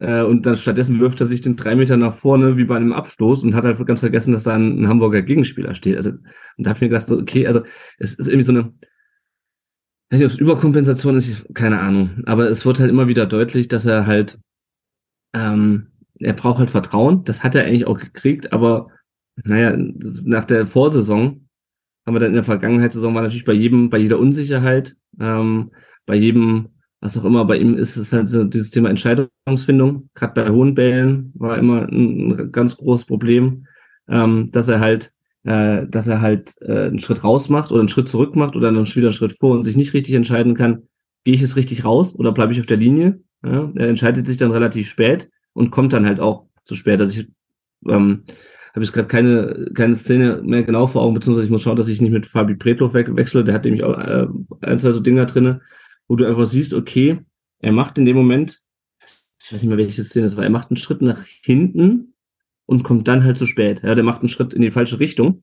Äh, 0.00 0.22
und 0.22 0.44
dann 0.46 0.56
stattdessen 0.56 1.00
wirft 1.00 1.20
er 1.20 1.26
sich 1.26 1.42
den 1.42 1.56
drei 1.56 1.76
Meter 1.76 1.96
nach 1.96 2.14
vorne 2.14 2.56
wie 2.56 2.64
bei 2.64 2.76
einem 2.76 2.92
Abstoß 2.92 3.44
und 3.44 3.54
hat 3.54 3.64
halt 3.64 3.84
ganz 3.86 4.00
vergessen, 4.00 4.32
dass 4.32 4.44
da 4.44 4.54
ein, 4.54 4.82
ein 4.82 4.88
Hamburger 4.88 5.22
Gegenspieler 5.22 5.74
steht. 5.74 5.96
Also, 5.96 6.10
und 6.10 6.22
da 6.58 6.70
habe 6.70 6.78
ich 6.78 6.80
mir 6.82 6.88
gedacht, 6.88 7.08
so, 7.08 7.18
okay, 7.18 7.46
also 7.46 7.62
es 7.98 8.14
ist 8.14 8.28
irgendwie 8.28 8.46
so 8.46 8.52
eine, 8.52 8.72
weiß 10.10 10.18
nicht, 10.18 10.24
ob 10.24 10.32
es 10.32 10.38
Überkompensation 10.38 11.16
ist, 11.16 11.54
keine 11.54 11.80
Ahnung. 11.80 12.22
Aber 12.26 12.48
es 12.48 12.64
wird 12.66 12.80
halt 12.80 12.90
immer 12.90 13.08
wieder 13.08 13.26
deutlich, 13.26 13.68
dass 13.68 13.86
er 13.86 14.06
halt 14.06 14.38
ähm, 15.34 15.88
er 16.20 16.32
braucht 16.32 16.58
halt 16.58 16.70
Vertrauen. 16.70 17.24
Das 17.24 17.42
hat 17.42 17.54
er 17.54 17.64
eigentlich 17.64 17.86
auch 17.86 17.98
gekriegt, 17.98 18.52
aber 18.52 18.88
naja, 19.36 19.76
nach 19.76 20.44
der 20.44 20.66
Vorsaison 20.66 21.48
haben 22.06 22.14
wir 22.14 22.20
dann 22.20 22.30
in 22.30 22.34
der 22.34 22.44
Vergangenheitssaison 22.44 23.14
war 23.14 23.22
natürlich 23.22 23.44
bei 23.44 23.52
jedem, 23.52 23.90
bei 23.90 23.98
jeder 23.98 24.18
Unsicherheit, 24.18 24.96
ähm, 25.18 25.72
bei 26.06 26.14
jedem, 26.14 26.68
was 27.04 27.18
auch 27.18 27.24
immer, 27.24 27.44
bei 27.44 27.58
ihm 27.58 27.76
ist 27.76 27.98
es 27.98 28.14
halt 28.14 28.28
so 28.28 28.44
dieses 28.44 28.70
Thema 28.70 28.88
Entscheidungsfindung. 28.88 30.08
Gerade 30.14 30.32
bei 30.32 30.50
hohen 30.50 30.74
Bällen 30.74 31.32
war 31.34 31.58
immer 31.58 31.82
ein, 31.82 32.50
ganz 32.50 32.78
großes 32.78 33.04
Problem, 33.04 33.66
ähm, 34.08 34.50
dass 34.52 34.68
er 34.68 34.80
halt, 34.80 35.12
äh, 35.44 35.86
dass 35.86 36.06
er 36.06 36.22
halt 36.22 36.54
äh, 36.62 36.86
einen 36.86 37.00
Schritt 37.00 37.22
raus 37.22 37.50
macht 37.50 37.70
oder 37.70 37.80
einen 37.80 37.90
Schritt 37.90 38.08
zurück 38.08 38.36
macht 38.36 38.56
oder 38.56 38.72
dann 38.72 38.86
wieder 38.86 39.08
einen 39.08 39.12
Schritt 39.12 39.36
vor 39.38 39.54
und 39.54 39.64
sich 39.64 39.76
nicht 39.76 39.92
richtig 39.92 40.14
entscheiden 40.14 40.54
kann, 40.54 40.84
gehe 41.24 41.34
ich 41.34 41.42
jetzt 41.42 41.56
richtig 41.56 41.84
raus 41.84 42.14
oder 42.14 42.32
bleibe 42.32 42.54
ich 42.54 42.60
auf 42.60 42.66
der 42.66 42.78
Linie? 42.78 43.20
Ja, 43.44 43.70
er 43.74 43.88
entscheidet 43.88 44.26
sich 44.26 44.38
dann 44.38 44.52
relativ 44.52 44.88
spät 44.88 45.28
und 45.52 45.70
kommt 45.70 45.92
dann 45.92 46.06
halt 46.06 46.20
auch 46.20 46.46
zu 46.64 46.74
spät. 46.74 47.02
Also 47.02 47.20
ich 47.20 47.28
ähm, 47.86 48.22
habe 48.74 48.82
ich 48.82 48.92
gerade 48.94 49.08
keine, 49.08 49.70
keine 49.74 49.94
Szene 49.94 50.40
mehr 50.42 50.62
genau 50.62 50.86
vor 50.86 51.02
Augen, 51.02 51.12
beziehungsweise 51.12 51.44
ich 51.44 51.50
muss 51.50 51.60
schauen, 51.60 51.76
dass 51.76 51.88
ich 51.88 52.00
nicht 52.00 52.12
mit 52.12 52.26
Fabi 52.26 52.54
Pretlo 52.54 52.94
wechsle. 52.94 53.44
Der 53.44 53.54
hat 53.54 53.66
nämlich 53.66 53.84
auch 53.84 53.98
äh, 53.98 54.26
ein, 54.62 54.78
zwei 54.78 54.90
so 54.90 55.00
Dinger 55.00 55.26
drinne, 55.26 55.60
wo 56.08 56.16
du 56.16 56.26
einfach 56.26 56.46
siehst, 56.46 56.74
okay, 56.74 57.18
er 57.60 57.72
macht 57.72 57.98
in 57.98 58.04
dem 58.04 58.16
Moment, 58.16 58.60
ich 59.00 59.52
weiß 59.52 59.62
nicht 59.62 59.68
mehr, 59.68 59.78
welche 59.78 60.04
Szene 60.04 60.26
das 60.26 60.36
war, 60.36 60.44
er 60.44 60.50
macht 60.50 60.70
einen 60.70 60.76
Schritt 60.76 61.02
nach 61.02 61.24
hinten 61.42 62.14
und 62.66 62.82
kommt 62.82 63.08
dann 63.08 63.24
halt 63.24 63.36
zu 63.36 63.46
spät. 63.46 63.82
Ja, 63.82 63.94
der 63.94 64.04
macht 64.04 64.20
einen 64.20 64.28
Schritt 64.28 64.54
in 64.54 64.62
die 64.62 64.70
falsche 64.70 65.00
Richtung 65.00 65.42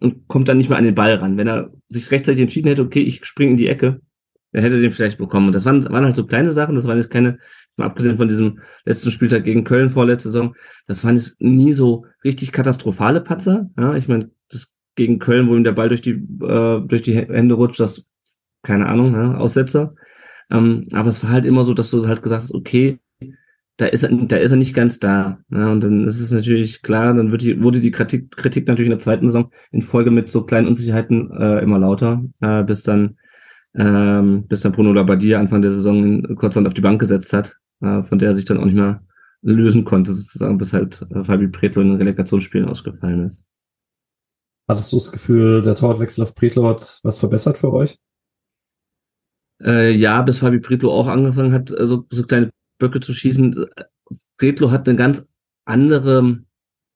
und 0.00 0.28
kommt 0.28 0.48
dann 0.48 0.58
nicht 0.58 0.68
mehr 0.68 0.78
an 0.78 0.84
den 0.84 0.94
Ball 0.94 1.14
ran. 1.14 1.36
Wenn 1.36 1.48
er 1.48 1.72
sich 1.88 2.10
rechtzeitig 2.10 2.42
entschieden 2.42 2.68
hätte, 2.68 2.82
okay, 2.82 3.02
ich 3.02 3.24
springe 3.24 3.52
in 3.52 3.56
die 3.56 3.68
Ecke, 3.68 4.00
dann 4.52 4.62
hätte 4.62 4.76
er 4.76 4.82
den 4.82 4.92
vielleicht 4.92 5.18
bekommen. 5.18 5.46
Und 5.46 5.54
das 5.54 5.64
waren, 5.64 5.82
waren 5.84 6.04
halt 6.04 6.16
so 6.16 6.26
kleine 6.26 6.52
Sachen, 6.52 6.76
das 6.76 6.86
waren 6.86 6.98
jetzt 6.98 7.10
keine, 7.10 7.38
mal 7.76 7.86
abgesehen 7.86 8.16
von 8.16 8.28
diesem 8.28 8.60
letzten 8.84 9.10
Spieltag 9.10 9.44
gegen 9.44 9.64
Köln 9.64 9.90
vorletzte 9.90 10.30
Saison, 10.30 10.54
das 10.86 11.02
waren 11.02 11.16
jetzt 11.16 11.40
nie 11.40 11.72
so 11.72 12.06
richtig 12.22 12.52
katastrophale 12.52 13.20
Patzer. 13.20 13.70
Ja, 13.76 13.96
ich 13.96 14.06
meine, 14.06 14.30
das 14.48 14.72
gegen 14.94 15.18
Köln, 15.18 15.48
wo 15.48 15.56
ihm 15.56 15.64
der 15.64 15.72
Ball 15.72 15.88
durch 15.88 16.02
die, 16.02 16.12
äh, 16.12 16.80
durch 16.86 17.02
die 17.02 17.16
Hände 17.16 17.54
rutscht, 17.56 17.80
das, 17.80 18.04
keine 18.64 18.86
Ahnung, 18.86 19.12
ja, 19.14 19.36
Aussetzer. 19.36 19.94
Ähm, 20.50 20.84
aber 20.92 21.10
es 21.10 21.22
war 21.22 21.30
halt 21.30 21.44
immer 21.44 21.64
so, 21.64 21.74
dass 21.74 21.90
du 21.90 22.06
halt 22.06 22.22
gesagt 22.22 22.42
hast, 22.42 22.54
okay, 22.54 22.98
da 23.76 23.86
ist 23.86 24.04
er, 24.04 24.10
da 24.10 24.36
ist 24.36 24.50
er 24.50 24.56
nicht 24.56 24.74
ganz 24.74 24.98
da. 25.00 25.38
Ja, 25.50 25.72
und 25.72 25.82
dann 25.82 26.06
ist 26.06 26.20
es 26.20 26.30
natürlich 26.30 26.82
klar, 26.82 27.14
dann 27.14 27.30
wird 27.32 27.42
die, 27.42 27.62
wurde 27.62 27.80
die 27.80 27.90
Kritik, 27.90 28.30
Kritik 28.36 28.66
natürlich 28.68 28.86
in 28.86 28.96
der 28.96 29.00
zweiten 29.00 29.28
Saison 29.28 29.50
in 29.72 29.82
Folge 29.82 30.10
mit 30.10 30.28
so 30.28 30.44
kleinen 30.44 30.68
Unsicherheiten 30.68 31.30
äh, 31.32 31.60
immer 31.60 31.78
lauter, 31.78 32.22
äh, 32.40 32.62
bis 32.62 32.82
dann 32.82 33.16
ähm, 33.76 34.46
bis 34.46 34.60
dann 34.60 34.72
Bruno 34.72 34.92
Labbadia 34.92 35.40
Anfang 35.40 35.62
der 35.62 35.72
Saison 35.72 36.36
kurzerhand 36.36 36.68
auf 36.68 36.74
die 36.74 36.80
Bank 36.80 37.00
gesetzt 37.00 37.32
hat, 37.32 37.56
äh, 37.80 38.02
von 38.04 38.18
der 38.18 38.28
er 38.28 38.34
sich 38.34 38.44
dann 38.44 38.58
auch 38.58 38.64
nicht 38.64 38.76
mehr 38.76 39.02
lösen 39.42 39.84
konnte, 39.84 40.14
sozusagen, 40.14 40.56
bis 40.58 40.72
halt 40.72 41.04
äh, 41.10 41.24
Fabi 41.24 41.48
Pretlo 41.48 41.82
in 41.82 41.88
den 41.88 41.96
Relegationsspielen 41.98 42.68
ausgefallen 42.68 43.26
ist. 43.26 43.44
Hattest 44.68 44.92
du 44.92 44.96
das 44.96 45.12
Gefühl, 45.12 45.60
der 45.60 45.74
Torwartwechsel 45.74 46.22
auf 46.22 46.34
Pretlo 46.34 46.66
hat 46.68 47.00
was 47.02 47.18
verbessert 47.18 47.58
für 47.58 47.72
euch? 47.72 47.98
Äh, 49.64 49.92
ja, 49.92 50.20
bis 50.22 50.38
Fabi 50.38 50.60
Pretlo 50.60 50.92
auch 50.92 51.06
angefangen 51.06 51.52
hat, 51.52 51.70
äh, 51.70 51.86
so, 51.86 52.06
so 52.10 52.22
kleine 52.24 52.50
Böcke 52.78 53.00
zu 53.00 53.14
schießen. 53.14 53.66
Pretlo 54.36 54.70
hat 54.70 54.88
eine 54.88 54.96
ganz 54.96 55.26
andere 55.64 56.44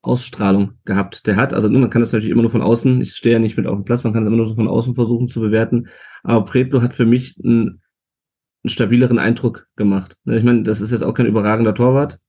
Ausstrahlung 0.02 0.74
gehabt. 0.84 1.26
Der 1.26 1.36
hat, 1.36 1.54
also 1.54 1.68
man 1.68 1.90
kann 1.90 2.00
das 2.02 2.12
natürlich 2.12 2.30
immer 2.30 2.42
nur 2.42 2.50
von 2.50 2.62
außen, 2.62 3.00
ich 3.00 3.12
stehe 3.12 3.34
ja 3.34 3.38
nicht 3.38 3.56
mit 3.56 3.66
auf 3.66 3.76
dem 3.76 3.84
Platz, 3.84 4.04
man 4.04 4.12
kann 4.12 4.22
es 4.22 4.28
immer 4.28 4.36
nur 4.36 4.54
von 4.54 4.68
außen 4.68 4.94
versuchen 4.94 5.28
zu 5.28 5.40
bewerten, 5.40 5.88
aber 6.22 6.44
Pretlo 6.44 6.82
hat 6.82 6.94
für 6.94 7.06
mich 7.06 7.36
einen, 7.42 7.82
einen 8.62 8.70
stabileren 8.70 9.18
Eindruck 9.18 9.66
gemacht. 9.76 10.16
Ich 10.26 10.44
meine, 10.44 10.62
das 10.62 10.80
ist 10.80 10.92
jetzt 10.92 11.02
auch 11.02 11.14
kein 11.14 11.26
überragender 11.26 11.74
Torwart, 11.74 12.20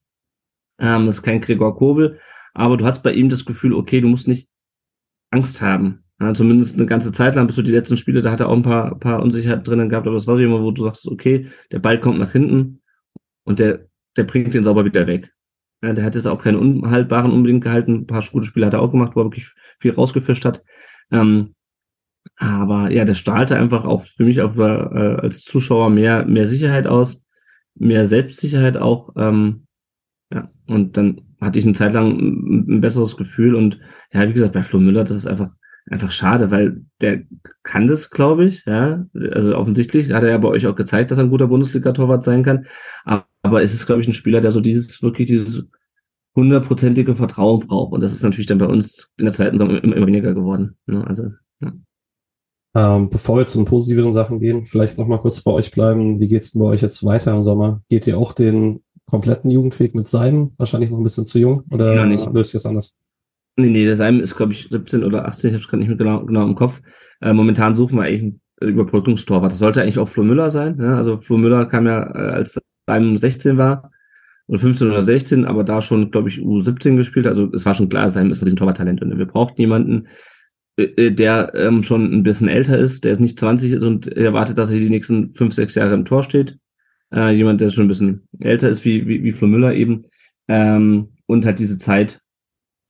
ähm, 0.79 1.05
das 1.05 1.17
ist 1.17 1.23
kein 1.23 1.41
Gregor 1.41 1.77
Kobel, 1.77 2.19
aber 2.53 2.77
du 2.77 2.85
hast 2.85 3.03
bei 3.03 3.13
ihm 3.13 3.29
das 3.29 3.45
Gefühl, 3.45 3.73
okay, 3.73 4.01
du 4.01 4.07
musst 4.07 4.27
nicht 4.27 4.47
Angst 5.31 5.61
haben. 5.61 6.03
Ja, 6.19 6.33
zumindest 6.33 6.75
eine 6.75 6.85
ganze 6.85 7.11
Zeit 7.13 7.35
lang, 7.35 7.47
bis 7.47 7.55
du 7.55 7.61
die 7.61 7.71
letzten 7.71 7.95
Spiele, 7.95 8.21
da 8.21 8.31
hat 8.31 8.41
er 8.41 8.49
auch 8.49 8.55
ein 8.55 8.61
paar, 8.61 8.99
paar 8.99 9.21
Unsicherheiten 9.23 9.63
drinnen 9.63 9.89
gehabt, 9.89 10.05
aber 10.05 10.15
das 10.15 10.27
war 10.27 10.35
so 10.35 10.43
immer, 10.43 10.61
wo 10.61 10.71
du 10.71 10.83
sagst, 10.83 11.07
okay, 11.07 11.47
der 11.71 11.79
Ball 11.79 11.99
kommt 11.99 12.19
nach 12.19 12.33
hinten 12.33 12.81
und 13.45 13.59
der, 13.59 13.87
der 14.17 14.23
bringt 14.23 14.53
den 14.53 14.65
sauber 14.65 14.83
wieder 14.83 15.07
weg. 15.07 15.31
Ja, 15.81 15.93
der 15.93 16.03
hat 16.03 16.15
jetzt 16.15 16.27
auch 16.27 16.43
keine 16.43 16.59
unhaltbaren 16.59 17.31
unbedingt 17.31 17.63
gehalten. 17.63 17.93
Ein 17.99 18.07
paar 18.07 18.23
gute 18.31 18.45
Spiele 18.45 18.65
hat 18.65 18.73
er 18.73 18.81
auch 18.81 18.91
gemacht, 18.91 19.15
wo 19.15 19.21
er 19.21 19.25
wirklich 19.25 19.53
viel 19.79 19.91
rausgefischt 19.91 20.43
hat. 20.43 20.61
Ähm, 21.09 21.55
aber 22.35 22.91
ja, 22.91 23.05
der 23.05 23.15
strahlte 23.15 23.55
einfach 23.55 23.85
auch 23.85 24.03
für 24.05 24.25
mich 24.25 24.41
auch, 24.41 24.57
äh, 24.57 24.61
als 25.21 25.41
Zuschauer 25.41 25.89
mehr, 25.89 26.25
mehr 26.25 26.47
Sicherheit 26.47 26.85
aus, 26.85 27.23
mehr 27.75 28.03
Selbstsicherheit 28.03 28.75
auch. 28.75 29.13
Ähm, 29.15 29.67
ja, 30.33 30.51
und 30.67 30.97
dann 30.97 31.21
hatte 31.39 31.59
ich 31.59 31.65
eine 31.65 31.73
Zeit 31.73 31.93
lang 31.93 32.17
ein, 32.17 32.65
ein 32.67 32.81
besseres 32.81 33.15
Gefühl. 33.15 33.55
Und 33.55 33.79
ja, 34.11 34.27
wie 34.27 34.33
gesagt, 34.33 34.53
bei 34.53 34.63
Flo 34.63 34.79
Müller, 34.79 35.05
das 35.05 35.15
ist 35.15 35.27
einfach, 35.27 35.51
einfach 35.89 36.11
schade, 36.11 36.51
weil 36.51 36.83
der 37.01 37.23
kann 37.63 37.87
das, 37.87 38.09
glaube 38.09 38.45
ich. 38.45 38.63
Ja, 38.65 39.05
also 39.31 39.55
offensichtlich 39.57 40.11
hat 40.11 40.23
er 40.23 40.29
ja 40.29 40.37
bei 40.37 40.49
euch 40.49 40.67
auch 40.67 40.75
gezeigt, 40.75 41.11
dass 41.11 41.17
er 41.17 41.25
ein 41.25 41.29
guter 41.29 41.47
Bundesliga-Torwart 41.47 42.23
sein 42.23 42.43
kann. 42.43 42.65
Aber, 43.05 43.25
aber 43.41 43.61
es 43.61 43.73
ist, 43.73 43.85
glaube 43.85 44.01
ich, 44.01 44.07
ein 44.07 44.13
Spieler, 44.13 44.41
der 44.41 44.51
so 44.51 44.61
dieses, 44.61 45.01
wirklich 45.01 45.27
dieses 45.27 45.65
hundertprozentige 46.35 47.15
Vertrauen 47.15 47.67
braucht. 47.67 47.93
Und 47.93 48.01
das 48.01 48.13
ist 48.13 48.23
natürlich 48.23 48.47
dann 48.47 48.59
bei 48.59 48.67
uns 48.67 49.11
in 49.17 49.25
der 49.25 49.33
zweiten 49.33 49.57
Saison 49.57 49.75
immer, 49.77 50.07
weniger 50.07 50.33
geworden. 50.33 50.77
Ne? 50.85 51.05
Also, 51.05 51.31
ja. 51.61 51.73
Ähm, 52.75 53.09
bevor 53.09 53.37
wir 53.37 53.47
zu 53.47 53.57
den 53.57 53.65
positiveren 53.65 54.13
Sachen 54.13 54.39
gehen, 54.39 54.65
vielleicht 54.65 54.97
noch 54.97 55.07
mal 55.07 55.17
kurz 55.17 55.41
bei 55.41 55.51
euch 55.51 55.71
bleiben. 55.71 56.19
Wie 56.19 56.27
geht's 56.27 56.51
denn 56.51 56.61
bei 56.61 56.67
euch 56.67 56.81
jetzt 56.81 57.03
weiter 57.03 57.33
im 57.33 57.41
Sommer? 57.41 57.81
Geht 57.89 58.05
ihr 58.05 58.17
auch 58.17 58.33
den 58.33 58.83
kompletten 59.07 59.49
Jugendweg 59.49 59.95
mit 59.95 60.07
Seim? 60.07 60.51
Wahrscheinlich 60.57 60.91
noch 60.91 60.99
ein 60.99 61.03
bisschen 61.03 61.25
zu 61.25 61.39
jung 61.39 61.63
oder 61.71 61.95
ja, 61.95 62.05
nicht. 62.05 62.31
löst 62.31 62.53
ihr 62.53 62.59
es 62.59 62.65
anders? 62.67 62.95
Nee, 63.59 63.69
nee, 63.69 63.85
der 63.85 63.95
Seim 63.95 64.21
ist, 64.21 64.35
glaube 64.35 64.53
ich, 64.53 64.69
17 64.69 65.03
oder 65.03 65.27
18, 65.27 65.49
ich 65.49 65.53
habe 65.55 65.61
es 65.61 65.67
gerade 65.67 65.79
nicht 65.79 65.89
mehr 65.89 65.97
genau, 65.97 66.25
genau 66.25 66.45
im 66.45 66.55
Kopf. 66.55 66.81
Äh, 67.21 67.33
momentan 67.33 67.75
suchen 67.75 67.97
wir 67.97 68.03
eigentlich 68.03 68.21
einen 68.21 68.41
Überbrückungstorwart. 68.61 69.51
Das 69.51 69.59
sollte 69.59 69.81
eigentlich 69.81 69.99
auch 69.99 70.07
Flo 70.07 70.23
Müller 70.23 70.49
sein. 70.49 70.77
Ja? 70.79 70.95
Also 70.95 71.19
Flo 71.19 71.37
Müller 71.37 71.65
kam 71.65 71.85
ja, 71.85 72.03
äh, 72.03 72.31
als 72.31 72.59
Seim 72.87 73.17
16 73.17 73.57
war, 73.57 73.91
oder 74.47 74.59
15 74.59 74.87
oder 74.89 75.03
16, 75.03 75.45
aber 75.45 75.63
da 75.63 75.81
schon, 75.81 76.09
glaube 76.09 76.29
ich, 76.29 76.39
U17 76.39 76.95
gespielt. 76.95 77.27
Also 77.27 77.51
es 77.53 77.65
war 77.65 77.75
schon 77.75 77.89
klar, 77.89 78.09
Seim 78.09 78.31
ist 78.31 78.41
ein 78.41 78.55
Torwarttalent 78.55 79.01
und 79.01 79.17
wir 79.17 79.25
brauchen 79.25 79.55
jemanden, 79.57 80.07
äh, 80.77 80.83
äh, 80.83 81.11
der 81.11 81.53
ähm, 81.55 81.83
schon 81.83 82.11
ein 82.13 82.23
bisschen 82.23 82.47
älter 82.47 82.77
ist, 82.77 83.03
der 83.03 83.19
nicht 83.19 83.39
20 83.39 83.73
ist 83.73 83.83
und 83.83 84.07
erwartet, 84.07 84.57
dass 84.57 84.71
er 84.71 84.77
die 84.77 84.89
nächsten 84.89 85.35
fünf, 85.35 85.53
sechs 85.53 85.75
Jahre 85.75 85.93
im 85.93 86.05
Tor 86.05 86.23
steht. 86.23 86.57
Äh, 87.13 87.35
jemand, 87.35 87.59
der 87.59 87.71
schon 87.71 87.85
ein 87.85 87.89
bisschen 87.89 88.27
älter 88.39 88.69
ist, 88.69 88.85
wie, 88.85 89.07
wie, 89.07 89.23
wie 89.23 89.31
Flo 89.33 89.47
Müller 89.47 89.73
eben, 89.73 90.05
ähm, 90.47 91.09
und 91.25 91.45
hat 91.45 91.59
diese 91.59 91.77
Zeit 91.77 92.21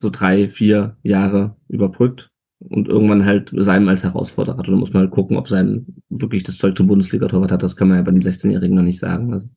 so 0.00 0.10
drei, 0.10 0.48
vier 0.48 0.96
Jahre 1.02 1.56
überbrückt 1.68 2.30
und 2.58 2.88
irgendwann 2.88 3.24
halt 3.24 3.50
Seim 3.54 3.88
als 3.88 4.02
Herausforderer 4.02 4.56
hat. 4.56 4.66
Und 4.66 4.74
da 4.74 4.78
muss 4.78 4.92
man 4.92 5.02
halt 5.02 5.12
gucken, 5.12 5.36
ob 5.36 5.48
Seim 5.48 5.86
wirklich 6.08 6.42
das 6.42 6.58
Zeug 6.58 6.76
zum 6.76 6.86
Bundesliga-Torwart 6.86 7.52
hat. 7.52 7.62
Das 7.62 7.76
kann 7.76 7.88
man 7.88 7.98
ja 7.98 8.02
bei 8.02 8.10
dem 8.10 8.20
16-Jährigen 8.20 8.76
noch 8.76 8.82
nicht 8.82 8.98
sagen. 8.98 9.32
Also 9.32 9.48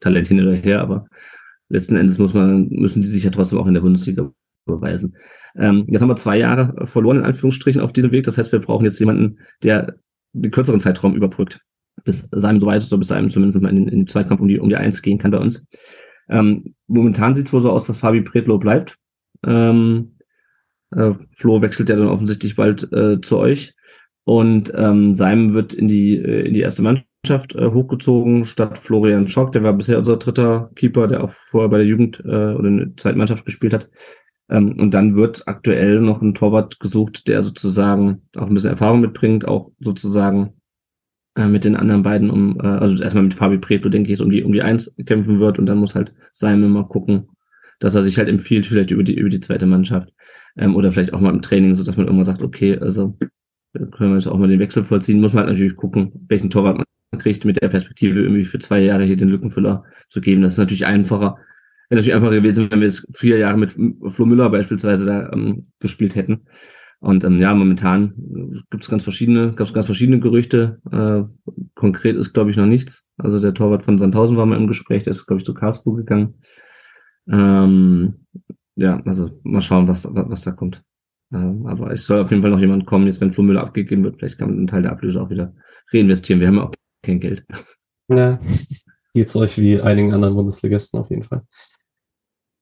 Talent 0.00 0.26
hin 0.26 0.40
oder 0.40 0.54
her, 0.54 0.80
aber 0.80 1.06
letzten 1.68 1.96
Endes 1.96 2.18
muss 2.18 2.34
man, 2.34 2.68
müssen 2.68 3.02
die 3.02 3.08
sich 3.08 3.24
ja 3.24 3.30
trotzdem 3.30 3.58
auch 3.58 3.66
in 3.66 3.74
der 3.74 3.80
Bundesliga 3.80 4.30
beweisen. 4.66 5.16
Ähm, 5.56 5.86
jetzt 5.88 6.02
haben 6.02 6.08
wir 6.08 6.16
zwei 6.16 6.38
Jahre 6.38 6.86
verloren, 6.86 7.18
in 7.18 7.24
Anführungsstrichen, 7.24 7.80
auf 7.80 7.92
diesem 7.92 8.12
Weg. 8.12 8.24
Das 8.24 8.38
heißt, 8.38 8.52
wir 8.52 8.60
brauchen 8.60 8.84
jetzt 8.84 9.00
jemanden, 9.00 9.38
der 9.62 9.94
den 10.32 10.50
kürzeren 10.50 10.80
Zeitraum 10.80 11.14
überbrückt. 11.14 11.60
Bis 12.04 12.28
seinem 12.30 12.60
so 12.60 12.66
weit 12.66 12.78
ist, 12.78 12.88
so 12.88 12.98
bis 12.98 13.08
seinem 13.08 13.30
zumindest 13.30 13.60
mal 13.60 13.70
in, 13.70 13.88
in 13.88 14.00
den 14.00 14.06
Zweikampf 14.06 14.40
um 14.40 14.48
die, 14.48 14.60
um 14.60 14.68
die 14.68 14.76
Eins 14.76 15.02
gehen 15.02 15.18
kann 15.18 15.30
bei 15.30 15.38
uns. 15.38 15.66
Ähm, 16.28 16.74
momentan 16.86 17.34
sieht 17.34 17.46
es 17.46 17.52
wohl 17.52 17.62
so 17.62 17.70
aus, 17.70 17.86
dass 17.86 17.98
Fabi 17.98 18.22
Pretlo 18.22 18.58
bleibt. 18.58 18.96
Ähm, 19.46 20.16
äh, 20.90 21.12
Flo 21.36 21.62
wechselt 21.62 21.88
ja 21.88 21.96
dann 21.96 22.08
offensichtlich 22.08 22.56
bald 22.56 22.92
äh, 22.92 23.20
zu 23.20 23.38
euch. 23.38 23.74
Und 24.24 24.72
ähm, 24.74 25.14
Seim 25.14 25.54
wird 25.54 25.72
in 25.72 25.88
die, 25.88 26.16
äh, 26.16 26.46
in 26.46 26.54
die 26.54 26.60
erste 26.60 26.82
Mannschaft 26.82 27.54
äh, 27.54 27.70
hochgezogen, 27.70 28.44
statt 28.44 28.78
Florian 28.78 29.28
Schock, 29.28 29.52
der 29.52 29.62
war 29.62 29.72
bisher 29.72 29.98
unser 29.98 30.16
dritter 30.16 30.70
Keeper, 30.74 31.08
der 31.08 31.24
auch 31.24 31.30
vorher 31.30 31.70
bei 31.70 31.78
der 31.78 31.86
Jugend 31.86 32.20
äh, 32.24 32.28
oder 32.54 32.68
in 32.68 32.78
der 32.78 32.96
zweiten 32.96 33.18
Mannschaft 33.18 33.46
gespielt 33.46 33.72
hat. 33.72 33.88
Ähm, 34.50 34.78
und 34.78 34.92
dann 34.92 35.16
wird 35.16 35.46
aktuell 35.46 36.00
noch 36.00 36.20
ein 36.20 36.34
Torwart 36.34 36.80
gesucht, 36.80 37.28
der 37.28 37.42
sozusagen 37.42 38.22
auch 38.36 38.46
ein 38.46 38.54
bisschen 38.54 38.70
Erfahrung 38.70 39.00
mitbringt, 39.00 39.46
auch 39.46 39.72
sozusagen 39.80 40.54
äh, 41.36 41.46
mit 41.46 41.64
den 41.64 41.76
anderen 41.76 42.02
beiden 42.02 42.30
um, 42.30 42.58
äh, 42.60 42.66
also 42.66 43.02
erstmal 43.02 43.24
mit 43.24 43.34
Fabi 43.34 43.58
Preto, 43.58 43.88
denke 43.88 44.12
ich, 44.12 44.20
um 44.20 44.30
die, 44.30 44.42
um 44.42 44.52
die 44.52 44.62
Eins 44.62 44.94
kämpfen 45.06 45.40
wird 45.40 45.58
und 45.58 45.66
dann 45.66 45.78
muss 45.78 45.94
halt 45.94 46.12
Simon 46.32 46.70
mal 46.70 46.86
gucken, 46.86 47.28
dass 47.78 47.94
er 47.94 48.02
sich 48.02 48.18
halt 48.18 48.28
empfiehlt, 48.28 48.66
vielleicht 48.66 48.90
über 48.90 49.04
die, 49.04 49.14
über 49.14 49.28
die 49.28 49.40
zweite 49.40 49.66
Mannschaft. 49.66 50.12
Ähm, 50.56 50.76
oder 50.76 50.92
vielleicht 50.92 51.14
auch 51.14 51.20
mal 51.20 51.32
im 51.32 51.42
Training, 51.42 51.74
so 51.74 51.84
dass 51.84 51.96
man 51.96 52.06
irgendwann 52.06 52.26
sagt, 52.26 52.42
okay, 52.42 52.78
also 52.78 53.16
können 53.92 54.10
wir 54.10 54.16
jetzt 54.16 54.26
auch 54.26 54.38
mal 54.38 54.48
den 54.48 54.60
Wechsel 54.60 54.84
vollziehen, 54.84 55.20
muss 55.20 55.32
man 55.32 55.44
halt 55.44 55.52
natürlich 55.52 55.76
gucken, 55.76 56.12
welchen 56.28 56.50
Torwart 56.50 56.78
man 56.78 57.20
kriegt, 57.20 57.44
mit 57.44 57.60
der 57.60 57.68
Perspektive 57.68 58.20
irgendwie 58.20 58.44
für 58.44 58.58
zwei 58.58 58.80
Jahre 58.80 59.04
hier 59.04 59.16
den 59.16 59.28
Lückenfüller 59.28 59.84
zu 60.08 60.20
geben. 60.20 60.42
Das 60.42 60.52
ist 60.52 60.58
natürlich 60.58 60.86
einfacher, 60.86 61.36
Wäre 61.88 62.00
natürlich 62.00 62.14
einfach 62.14 62.30
gewesen, 62.30 62.70
wenn 62.70 62.80
wir 62.80 62.86
jetzt 62.86 63.06
vier 63.14 63.38
Jahre 63.38 63.56
mit 63.56 63.72
Flo 63.72 64.26
Müller 64.26 64.50
beispielsweise 64.50 65.06
da 65.06 65.32
ähm, 65.32 65.68
gespielt 65.80 66.16
hätten. 66.16 66.42
Und 67.00 67.24
ähm, 67.24 67.38
ja, 67.38 67.54
momentan 67.54 68.12
gibt 68.70 68.82
es 68.82 68.90
ganz 68.90 69.04
verschiedene, 69.04 69.54
gab 69.54 69.68
es 69.68 69.72
ganz 69.72 69.86
verschiedene 69.86 70.20
Gerüchte. 70.20 70.80
Äh, 70.92 71.22
konkret 71.74 72.16
ist, 72.16 72.34
glaube 72.34 72.50
ich, 72.50 72.58
noch 72.58 72.66
nichts. 72.66 73.04
Also 73.16 73.40
der 73.40 73.54
Torwart 73.54 73.84
von 73.84 73.98
Sandhausen 73.98 74.36
war 74.36 74.44
mal 74.44 74.58
im 74.58 74.66
Gespräch, 74.66 75.04
der 75.04 75.12
ist, 75.12 75.26
glaube 75.26 75.40
ich, 75.40 75.46
zu 75.46 75.54
Karlsruhe 75.54 75.96
gegangen. 75.96 76.34
Ähm, 77.30 78.14
ja, 78.76 79.00
also 79.04 79.30
mal 79.42 79.60
schauen, 79.60 79.88
was, 79.88 80.04
was, 80.12 80.30
was 80.30 80.42
da 80.42 80.52
kommt. 80.52 80.82
Ähm, 81.32 81.66
aber 81.66 81.92
es 81.92 82.06
soll 82.06 82.20
auf 82.20 82.30
jeden 82.30 82.42
Fall 82.42 82.50
noch 82.50 82.60
jemand 82.60 82.86
kommen, 82.86 83.06
jetzt 83.06 83.20
wenn 83.20 83.32
Flo 83.32 83.42
Müller 83.42 83.62
abgegeben 83.62 84.04
wird, 84.04 84.16
vielleicht 84.18 84.38
kann 84.38 84.48
man 84.48 84.58
einen 84.58 84.66
Teil 84.66 84.82
der 84.82 84.92
Ablöse 84.92 85.20
auch 85.20 85.30
wieder 85.30 85.52
reinvestieren. 85.92 86.40
Wir 86.40 86.48
haben 86.48 86.56
ja 86.56 86.64
auch 86.64 86.74
kein 87.02 87.20
Geld. 87.20 87.44
Ja, 88.10 88.40
geht's 89.12 89.36
euch 89.36 89.58
wie 89.58 89.82
einigen 89.82 90.14
anderen 90.14 90.34
Bundesligisten 90.34 90.98
auf 90.98 91.10
jeden 91.10 91.24
Fall. 91.24 91.42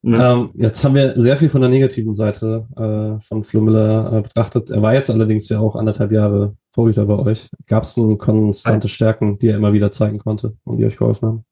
Ja. 0.03 0.35
Ähm, 0.35 0.51
jetzt 0.55 0.85
haben 0.85 0.95
wir 0.95 1.19
sehr 1.21 1.37
viel 1.37 1.49
von 1.49 1.61
der 1.61 1.71
negativen 1.71 2.13
Seite 2.13 2.67
äh, 2.77 3.25
von 3.25 3.43
Flo 3.45 3.61
Müller 3.61 4.13
äh, 4.13 4.23
betrachtet. 4.23 4.71
Er 4.71 4.83
war 4.83 4.95
jetzt 4.95 5.11
allerdings 5.11 5.49
ja 5.49 5.59
auch 5.59 5.77
anderthalb 5.77 6.13
Jahre 6.13 6.57
Torhüter 6.73 7.07
bei 7.07 7.19
euch. 7.19 7.49
Gab 7.67 7.83
es 7.83 7.97
nun 7.97 8.19
konstante 8.19 8.89
Stärken, 8.89 9.39
die 9.39 9.49
er 9.49 9.57
immer 9.57 9.73
wieder 9.73 9.91
zeigen 9.91 10.19
konnte 10.19 10.57
und 10.65 10.79
die 10.79 10.85
euch 10.85 10.97
geholfen 10.97 11.29
haben? 11.29 11.45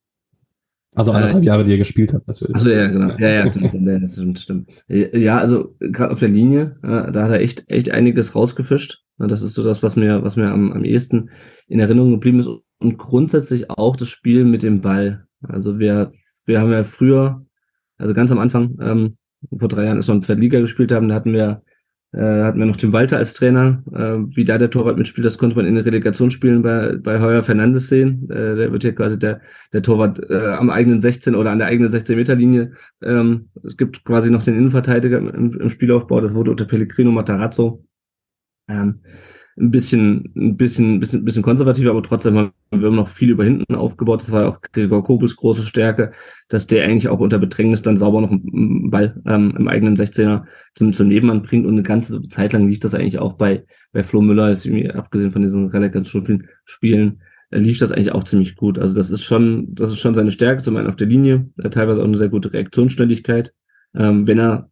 Also 0.95 1.13
anderthalb 1.13 1.43
äh, 1.43 1.47
Jahre, 1.47 1.65
die 1.65 1.73
er 1.73 1.79
gespielt 1.79 2.13
hat, 2.13 2.27
natürlich. 2.27 2.55
Also 2.55 2.71
ja, 2.71 2.87
genau. 2.87 3.17
Ja, 3.19 3.29
ja, 3.29 3.51
stimmt, 3.51 4.13
stimmt, 4.13 4.39
stimmt. 4.39 4.71
Ja, 4.89 5.39
also 5.39 5.75
gerade 5.81 6.13
auf 6.13 6.21
der 6.21 6.29
Linie, 6.29 6.77
da 6.83 7.07
hat 7.07 7.31
er 7.31 7.41
echt, 7.41 7.65
echt 7.69 7.91
einiges 7.91 8.35
rausgefischt. 8.35 9.03
Das 9.19 9.43
ist 9.43 9.55
so 9.55 9.65
das, 9.65 9.83
was 9.83 9.97
mir, 9.97 10.23
was 10.23 10.37
mir 10.37 10.51
am, 10.51 10.73
am 10.73 10.85
ehesten 10.85 11.31
in 11.67 11.81
Erinnerung 11.81 12.13
geblieben 12.13 12.41
ist. 12.41 12.49
Und 12.79 12.99
grundsätzlich 12.99 13.71
auch 13.71 13.97
das 13.97 14.09
Spiel 14.09 14.45
mit 14.45 14.63
dem 14.63 14.81
Ball. 14.81 15.27
Also 15.43 15.79
wir, 15.79 16.13
wir 16.47 16.61
haben 16.61 16.73
ja 16.73 16.83
früher, 16.85 17.45
also 17.97 18.15
ganz 18.15 18.31
am 18.31 18.39
Anfang, 18.39 18.77
ähm, 18.81 19.17
vor 19.59 19.69
drei 19.69 19.85
Jahren, 19.85 19.97
als 19.97 20.09
wir 20.09 20.15
in 20.15 20.21
der 20.21 20.27
zweiten 20.27 20.41
Liga 20.41 20.61
gespielt 20.61 20.93
haben, 20.93 21.09
da 21.09 21.15
hatten 21.15 21.33
wir 21.33 21.43
äh, 21.43 21.65
hatten 22.21 22.59
wir 22.59 22.67
noch 22.67 22.77
Tim 22.77 22.93
Walter 22.93 23.17
als 23.17 23.35
Trainer. 23.35 23.83
Äh, 23.93 24.37
wie 24.37 24.45
da 24.45 24.59
der 24.59 24.71
Torwart 24.71 24.97
mitspielt, 24.97 25.25
das 25.25 25.39
konnte 25.39 25.57
man 25.57 25.67
in 25.67 25.75
den 25.75 25.85
Relegationsspielen 25.85 26.63
bei, 26.63 26.97
bei 26.97 27.21
Heuer 27.21 27.43
Fernandes 27.43 27.89
sehen. 27.89 28.31
Äh, 28.31 28.57
der 28.57 28.73
wird 28.73 28.83
hier 28.83 28.95
quasi 28.95 29.19
der, 29.19 29.41
der 29.73 29.83
Torwart 29.83 30.31
äh, 30.31 30.47
am 30.53 30.71
eigenen 30.71 31.01
16 31.01 31.35
oder 31.35 31.51
an 31.51 31.59
der 31.59 31.69
eigenen 31.69 31.91
16-Meter-Linie. 31.91 32.73
Ähm, 33.03 33.49
es 33.65 33.77
gibt 33.77 34.05
quasi 34.05 34.31
noch 34.31 34.43
den 34.43 34.57
Innenverteidiger 34.57 35.19
im, 35.19 35.61
im 35.61 35.71
Spielaufbau. 35.71 36.21
Das 36.21 36.35
wurde 36.35 36.53
unter 36.53 36.67
Pellegrino 36.67 37.11
Matarazzo. 37.11 37.85
Ähm, 38.69 39.01
ein 39.57 39.71
bisschen, 39.71 40.33
ein 40.35 40.57
bisschen, 40.57 40.99
bisschen, 40.99 41.25
bisschen 41.25 41.43
konservativer, 41.43 41.91
aber 41.91 42.03
trotzdem 42.03 42.37
haben 42.37 42.53
wir 42.73 42.91
noch 42.91 43.09
viel 43.09 43.31
über 43.31 43.45
hinten 43.45 43.75
aufgebaut. 43.75 44.23
Das 44.23 44.33
war 44.33 44.49
auch 44.49 44.61
Gregor 44.73 45.05
Kobels 45.05 45.37
große 45.37 45.63
Stärke, 45.63 46.11
dass 46.49 46.67
der 46.67 46.85
eigentlich 46.85 47.09
auch 47.09 47.21
unter 47.21 47.39
Bedrängnis 47.39 47.83
dann 47.83 47.97
sauber 47.97 48.21
noch 48.21 48.31
einen 48.31 48.91
Ball 48.91 49.21
ähm, 49.27 49.55
im 49.57 49.69
eigenen 49.69 49.97
16er 49.97 50.45
zum, 50.75 50.93
zum 50.93 51.09
Nebenmann 51.09 51.43
bringt 51.43 51.67
und 51.67 51.75
eine 51.75 51.85
ganze 51.85 52.21
Zeit 52.29 52.53
lang 52.53 52.69
lief 52.69 52.81
das 52.81 52.95
eigentlich 52.95 53.21
auch 53.21 53.35
bei, 53.35 53.65
bei 53.93 54.03
Flo 54.03 54.21
Müller, 54.21 54.51
ist 54.51 54.67
irgendwie, 54.67 54.91
abgesehen 54.91 55.31
von 55.31 55.43
diesen 55.43 55.69
Relegationsspielen, 55.69 56.49
Spielen, 56.65 57.21
äh, 57.51 57.59
lief 57.59 57.79
das 57.79 57.93
eigentlich 57.93 58.13
auch 58.13 58.25
ziemlich 58.25 58.57
gut. 58.57 58.79
Also 58.79 58.95
das 58.97 59.13
ist 59.13 59.23
schon, 59.23 59.75
das 59.77 59.93
ist 59.93 59.99
schon 59.99 60.17
seine 60.17 60.33
Stärke, 60.33 60.63
zum 60.63 60.77
einen 60.77 60.89
auf 60.89 60.97
der 60.97 61.07
Linie, 61.07 61.49
äh, 61.59 61.71
teilweise 61.71 62.01
auch 62.01 62.07
eine 62.07 62.19
sehr 62.19 62.29
gute 62.29 62.53
Reaktionsständigkeit. 62.53 63.53
Ähm, 63.95 64.27
wenn 64.27 64.41
er 64.41 64.69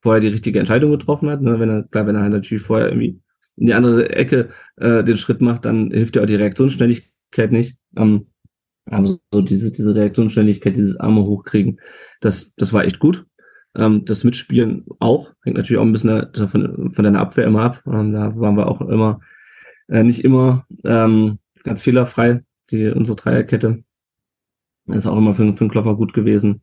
vorher 0.00 0.20
die 0.20 0.28
richtige 0.28 0.58
Entscheidung 0.58 0.90
getroffen 0.90 1.30
hat, 1.30 1.42
ne, 1.42 1.60
wenn 1.60 1.68
er, 1.68 1.82
klar, 1.84 2.08
wenn 2.08 2.16
er 2.16 2.22
halt 2.22 2.32
natürlich 2.32 2.64
vorher 2.64 2.88
irgendwie 2.88 3.20
in 3.56 3.66
die 3.66 3.74
andere 3.74 4.10
Ecke 4.10 4.50
äh, 4.76 5.02
den 5.04 5.16
Schritt 5.16 5.40
macht, 5.40 5.64
dann 5.64 5.90
hilft 5.90 6.16
ja 6.16 6.22
auch 6.22 6.26
die 6.26 6.34
Reaktionsschnelligkeit 6.34 7.52
nicht. 7.52 7.76
Ähm, 7.96 8.26
aber 8.88 9.18
so 9.32 9.42
diese, 9.42 9.72
diese 9.72 9.94
Reaktionsschnelligkeit, 9.94 10.76
dieses 10.76 10.98
Arme 10.98 11.24
hochkriegen, 11.24 11.80
das, 12.20 12.52
das 12.56 12.72
war 12.72 12.84
echt 12.84 12.98
gut. 12.98 13.26
Ähm, 13.74 14.04
das 14.04 14.24
Mitspielen 14.24 14.86
auch, 15.00 15.32
hängt 15.42 15.56
natürlich 15.56 15.78
auch 15.78 15.84
ein 15.84 15.92
bisschen 15.92 16.28
von, 16.48 16.92
von 16.94 17.04
deiner 17.04 17.20
Abwehr 17.20 17.46
immer 17.46 17.62
ab. 17.62 17.82
Ähm, 17.86 18.12
da 18.12 18.38
waren 18.38 18.56
wir 18.56 18.68
auch 18.68 18.80
immer 18.80 19.20
äh, 19.88 20.02
nicht 20.02 20.24
immer 20.24 20.66
ähm, 20.84 21.38
ganz 21.62 21.82
fehlerfrei, 21.82 22.42
die, 22.70 22.86
unsere 22.88 23.16
Dreierkette. 23.16 23.84
Ist 24.86 25.06
auch 25.06 25.18
immer 25.18 25.34
für, 25.34 25.52
für 25.56 25.60
einen 25.60 25.70
Klopper 25.70 25.96
gut 25.96 26.12
gewesen. 26.12 26.62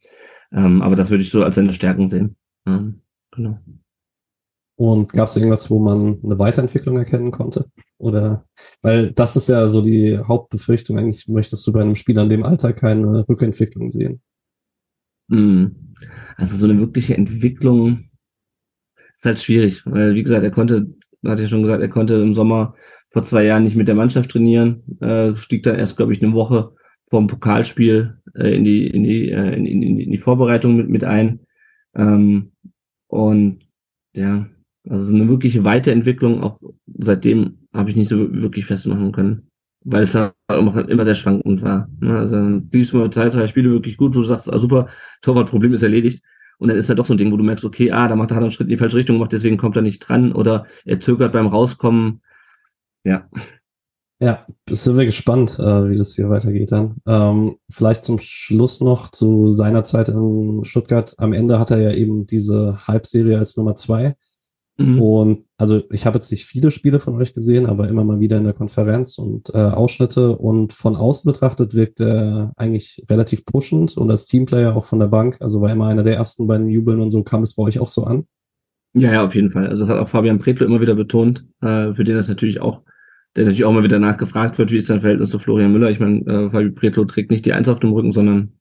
Ähm, 0.51 0.81
aber 0.81 0.95
das 0.95 1.09
würde 1.09 1.23
ich 1.23 1.29
so 1.29 1.43
als 1.43 1.55
seine 1.55 1.73
Stärken 1.73 2.07
sehen. 2.07 2.37
Ähm, 2.65 3.01
genau. 3.31 3.59
Und 4.75 5.13
gab 5.13 5.27
es 5.27 5.35
irgendwas, 5.35 5.69
wo 5.69 5.79
man 5.79 6.19
eine 6.23 6.39
Weiterentwicklung 6.39 6.97
erkennen 6.97 7.31
konnte? 7.31 7.69
Oder 7.99 8.45
weil 8.81 9.11
das 9.11 9.35
ist 9.35 9.49
ja 9.49 9.67
so 9.67 9.81
die 9.81 10.17
Hauptbefürchtung, 10.17 10.97
eigentlich 10.97 11.27
möchtest 11.27 11.65
du 11.67 11.71
bei 11.71 11.81
einem 11.81 11.95
Spieler 11.95 12.23
in 12.23 12.29
dem 12.29 12.43
Alter 12.43 12.73
keine 12.73 13.27
Rückentwicklung 13.29 13.91
sehen. 13.91 14.21
Hm. 15.29 15.93
Also 16.35 16.57
so 16.57 16.65
eine 16.65 16.79
wirkliche 16.79 17.15
Entwicklung 17.15 18.09
ist 19.13 19.25
halt 19.25 19.39
schwierig, 19.39 19.85
weil 19.85 20.15
wie 20.15 20.23
gesagt, 20.23 20.43
er 20.43 20.51
konnte, 20.51 20.93
hatte 21.23 21.43
ich 21.43 21.49
schon 21.49 21.61
gesagt, 21.61 21.81
er 21.81 21.89
konnte 21.89 22.15
im 22.15 22.33
Sommer 22.33 22.75
vor 23.11 23.23
zwei 23.23 23.45
Jahren 23.45 23.63
nicht 23.63 23.75
mit 23.75 23.87
der 23.87 23.95
Mannschaft 23.95 24.31
trainieren, 24.31 24.83
äh, 24.99 25.35
stieg 25.35 25.63
dann 25.63 25.77
erst, 25.77 25.97
glaube 25.97 26.13
ich, 26.13 26.21
eine 26.21 26.33
Woche 26.33 26.75
vor 27.09 27.19
dem 27.21 27.27
Pokalspiel 27.27 28.17
äh, 28.35 28.55
in, 28.55 28.63
die, 28.63 28.87
in, 28.87 29.03
die, 29.03 29.29
äh, 29.29 29.53
in, 29.55 29.65
in, 29.65 29.99
in 29.99 30.11
die 30.11 30.17
Vorbereitung 30.17 30.75
mit, 30.75 30.89
mit 30.89 31.03
ein. 31.03 31.41
Ähm, 31.95 32.53
und 33.07 33.59
ja, 34.13 34.47
also 34.89 35.05
so 35.05 35.15
eine 35.15 35.27
wirkliche 35.29 35.63
Weiterentwicklung, 35.63 36.43
auch 36.43 36.59
seitdem 36.97 37.67
habe 37.73 37.89
ich 37.89 37.95
nicht 37.95 38.09
so 38.09 38.33
wirklich 38.33 38.65
festmachen 38.65 39.11
können. 39.11 39.47
Weil 39.85 40.03
es 40.03 40.15
halt 40.15 40.33
immer 40.47 41.03
sehr 41.03 41.15
schwankend 41.15 41.61
war. 41.61 41.89
Ne? 41.99 42.17
Also 42.17 42.59
diesmal 42.59 43.09
zwei, 43.09 43.29
drei 43.29 43.47
Spiele 43.47 43.71
wirklich 43.71 43.97
gut, 43.97 44.15
wo 44.15 44.19
du 44.19 44.25
sagst, 44.25 44.51
ah, 44.51 44.57
super, 44.57 44.87
Torwartproblem 45.21 45.73
ist 45.73 45.83
erledigt. 45.83 46.23
Und 46.57 46.69
dann 46.69 46.77
ist 46.77 46.87
halt 46.87 46.99
doch 46.99 47.05
so 47.05 47.13
ein 47.13 47.17
Ding, 47.17 47.31
wo 47.31 47.37
du 47.37 47.43
merkst, 47.43 47.65
okay, 47.65 47.91
ah, 47.91 48.07
da 48.07 48.15
macht 48.15 48.31
er 48.31 48.37
einen 48.37 48.51
Schritt 48.51 48.67
in 48.67 48.69
die 48.69 48.77
falsche 48.77 48.95
Richtung 48.95 49.17
gemacht, 49.17 49.33
deswegen 49.33 49.57
kommt 49.57 49.75
er 49.75 49.81
nicht 49.81 49.99
dran 49.99 50.31
oder 50.31 50.65
er 50.85 51.01
zögert 51.01 51.33
beim 51.33 51.47
Rauskommen. 51.47 52.21
Ja. 53.03 53.27
Ja, 54.19 54.45
sind 54.69 54.95
wir 54.95 55.03
gespannt, 55.03 55.59
äh, 55.59 55.89
wie 55.89 55.97
das 55.97 56.15
hier 56.15 56.29
weitergeht 56.29 56.71
dann. 56.71 56.95
Ähm, 57.05 57.57
vielleicht 57.69 58.05
zum 58.05 58.19
Schluss 58.19 58.79
noch 58.79 59.11
zu 59.11 59.49
seiner 59.49 59.83
Zeit 59.83 60.07
in 60.07 60.63
Stuttgart. 60.63 61.13
Am 61.17 61.33
Ende 61.33 61.59
hat 61.59 61.71
er 61.71 61.79
ja 61.79 61.91
eben 61.91 62.25
diese 62.25 62.77
Halbserie 62.87 63.37
als 63.37 63.57
Nummer 63.57 63.75
zwei. 63.75 64.15
Mhm. 64.77 65.01
Und 65.01 65.45
also 65.57 65.83
ich 65.91 66.05
habe 66.05 66.17
jetzt 66.17 66.31
nicht 66.31 66.45
viele 66.45 66.71
Spiele 66.71 66.99
von 66.99 67.15
euch 67.15 67.33
gesehen, 67.33 67.67
aber 67.67 67.87
immer 67.87 68.03
mal 68.03 68.19
wieder 68.19 68.37
in 68.37 68.43
der 68.43 68.53
Konferenz 68.53 69.17
und 69.17 69.49
äh, 69.53 69.57
Ausschnitte. 69.57 70.35
Und 70.35 70.73
von 70.73 70.95
außen 70.95 71.31
betrachtet 71.31 71.73
wirkt 71.75 71.99
er 71.99 72.53
eigentlich 72.57 73.03
relativ 73.09 73.45
pushend 73.45 73.97
und 73.97 74.09
als 74.09 74.25
Teamplayer 74.25 74.75
auch 74.75 74.85
von 74.85 74.99
der 74.99 75.07
Bank. 75.07 75.37
Also 75.39 75.61
war 75.61 75.71
immer 75.71 75.87
einer 75.87 76.03
der 76.03 76.15
ersten 76.15 76.47
beiden 76.47 76.69
Jubeln 76.69 77.01
und 77.01 77.11
so 77.11 77.23
kam 77.23 77.43
es 77.43 77.55
bei 77.55 77.63
euch 77.63 77.79
auch 77.79 77.89
so 77.89 78.03
an. 78.03 78.25
Ja, 78.93 79.11
ja, 79.11 79.25
auf 79.25 79.35
jeden 79.35 79.49
Fall. 79.49 79.67
Also 79.67 79.83
das 79.83 79.89
hat 79.89 79.99
auch 79.99 80.09
Fabian 80.09 80.39
Pretlo 80.39 80.65
immer 80.65 80.81
wieder 80.81 80.95
betont, 80.95 81.45
äh, 81.61 81.93
für 81.93 82.03
den 82.03 82.15
das 82.15 82.29
natürlich 82.29 82.61
auch, 82.61 82.81
der 83.35 83.45
natürlich 83.45 83.65
auch 83.65 83.73
mal 83.73 83.83
wieder 83.83 83.99
nachgefragt 83.99 84.59
wird, 84.59 84.71
wie 84.71 84.77
ist 84.77 84.87
sein 84.87 85.01
Verhältnis 85.01 85.31
zu 85.31 85.39
Florian 85.39 85.71
Müller. 85.71 85.89
Ich 85.89 85.99
meine, 85.99 86.19
äh, 86.21 86.49
Fabian 86.51 86.75
Pretlo 86.75 87.05
trägt 87.05 87.31
nicht 87.31 87.45
die 87.45 87.53
Eins 87.53 87.69
auf 87.69 87.79
dem 87.79 87.91
Rücken, 87.91 88.11
sondern 88.11 88.53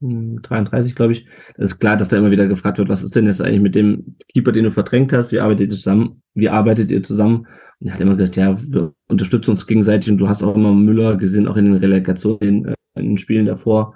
33, 0.00 0.94
glaube 0.94 1.12
ich. 1.12 1.26
Das 1.56 1.72
ist 1.72 1.78
klar, 1.78 1.96
dass 1.96 2.08
da 2.08 2.16
immer 2.16 2.30
wieder 2.30 2.46
gefragt 2.46 2.78
wird, 2.78 2.88
was 2.88 3.02
ist 3.02 3.14
denn 3.14 3.26
jetzt 3.26 3.42
eigentlich 3.42 3.60
mit 3.60 3.74
dem 3.74 4.16
Keeper, 4.32 4.52
den 4.52 4.64
du 4.64 4.70
verdrängt 4.70 5.12
hast? 5.12 5.32
Wie 5.32 5.40
arbeitet 5.40 5.70
ihr 5.70 5.76
zusammen? 5.76 6.22
Wie 6.34 6.48
arbeitet 6.48 6.90
ihr 6.90 7.02
zusammen? 7.02 7.46
Und 7.80 7.88
er 7.88 7.94
hat 7.94 8.00
immer 8.00 8.16
gesagt, 8.16 8.36
ja, 8.36 8.56
wir 8.60 8.94
unterstützen 9.08 9.50
uns 9.50 9.66
gegenseitig 9.66 10.10
und 10.10 10.18
du 10.18 10.28
hast 10.28 10.42
auch 10.42 10.54
immer 10.54 10.72
Müller 10.72 11.16
gesehen, 11.16 11.48
auch 11.48 11.56
in 11.56 11.66
den 11.66 11.76
Relegationen, 11.76 12.40
in, 12.40 12.64
äh, 12.66 12.74
den 12.96 13.18
Spielen 13.18 13.46
davor, 13.46 13.94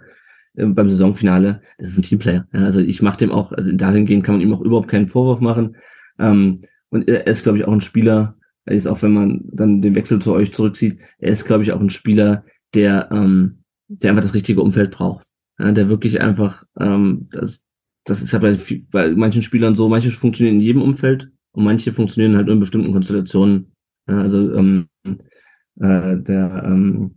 äh, 0.55 0.67
beim 0.67 0.91
Saisonfinale. 0.91 1.63
Das 1.79 1.89
ist 1.89 1.99
ein 1.99 2.03
Teamplayer. 2.03 2.47
Also 2.53 2.81
ich 2.81 3.01
mache 3.01 3.19
dem 3.19 3.33
auch, 3.33 3.53
also 3.53 3.73
dahingehend 3.73 4.25
kann 4.25 4.37
man 4.37 4.43
ihm 4.43 4.55
auch 4.55 4.61
überhaupt 4.61 4.89
keinen 4.89 5.09
Vorwurf 5.09 5.41
machen. 5.41 5.77
Ähm, 6.19 6.63
und 6.91 7.09
er 7.09 7.27
ist, 7.27 7.43
glaube 7.43 7.59
ich, 7.59 7.65
auch 7.65 7.73
ein 7.73 7.81
Spieler, 7.81 8.37
er 8.67 8.77
ist 8.77 8.87
auch, 8.87 9.03
wenn 9.03 9.13
man 9.13 9.41
dann 9.45 9.83
den 9.83 9.95
Wechsel 9.95 10.21
zu 10.21 10.33
euch 10.33 10.53
zurückzieht, 10.53 10.99
er 11.19 11.33
ist, 11.33 11.45
glaube 11.45 11.63
ich, 11.63 11.73
auch 11.73 11.81
ein 11.81 11.91
Spieler, 11.91 12.45
der, 12.75 13.09
ähm, 13.11 13.65
der 13.89 14.11
einfach 14.11 14.23
das 14.23 14.35
richtige 14.35 14.63
Umfeld 14.63 14.91
braucht 14.91 15.25
ja, 15.59 15.73
der 15.73 15.89
wirklich 15.89 16.21
einfach, 16.21 16.65
ähm, 16.79 17.29
das, 17.33 17.63
das 18.05 18.23
ist 18.23 18.33
ja 18.33 18.39
bei, 18.39 18.59
bei 18.91 19.11
manchen 19.11 19.43
Spielern 19.43 19.77
so, 19.77 19.89
manche 19.89 20.11
funktionieren 20.11 20.57
in 20.57 20.63
jedem 20.63 20.83
Umfeld 20.83 21.31
und 21.53 21.65
manche 21.65 21.93
funktionieren 21.93 22.37
halt 22.37 22.47
nur 22.47 22.55
in 22.55 22.61
bestimmten 22.61 22.93
Konstellationen. 22.93 23.73
Ja, 24.09 24.21
also 24.21 24.55
ähm, 24.55 24.89
äh, 25.05 26.17
der, 26.19 26.63
ähm, 26.67 27.17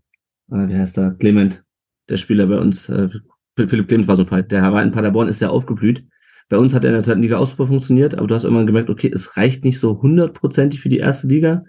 äh, 0.51 0.67
wie 0.67 0.75
heißt 0.75 0.97
der, 0.97 1.11
Clement, 1.11 1.63
der 2.09 2.17
Spieler 2.17 2.47
bei 2.47 2.57
uns, 2.57 2.87
äh, 2.89 3.09
Philipp 3.55 3.87
Clement 3.87 4.07
war 4.07 4.15
so 4.15 4.23
ein 4.23 4.27
Fall, 4.27 4.43
der 4.43 4.61
war 4.71 4.83
in 4.83 4.91
Paderborn, 4.91 5.27
ist 5.27 5.39
sehr 5.39 5.51
aufgeblüht. 5.51 6.05
Bei 6.49 6.57
uns 6.57 6.73
hat 6.73 6.85
er 6.85 6.91
in 6.91 6.93
der 6.93 7.03
zweiten 7.03 7.21
Liga 7.21 7.37
auch 7.37 7.47
super 7.47 7.67
funktioniert, 7.67 8.15
aber 8.15 8.27
du 8.27 8.35
hast 8.35 8.43
irgendwann 8.43 8.67
gemerkt, 8.67 8.89
okay, 8.89 9.11
es 9.13 9.35
reicht 9.35 9.65
nicht 9.65 9.79
so 9.79 10.01
hundertprozentig 10.01 10.79
für 10.79 10.89
die 10.89 10.99
erste 10.99 11.27
Liga. 11.27 11.65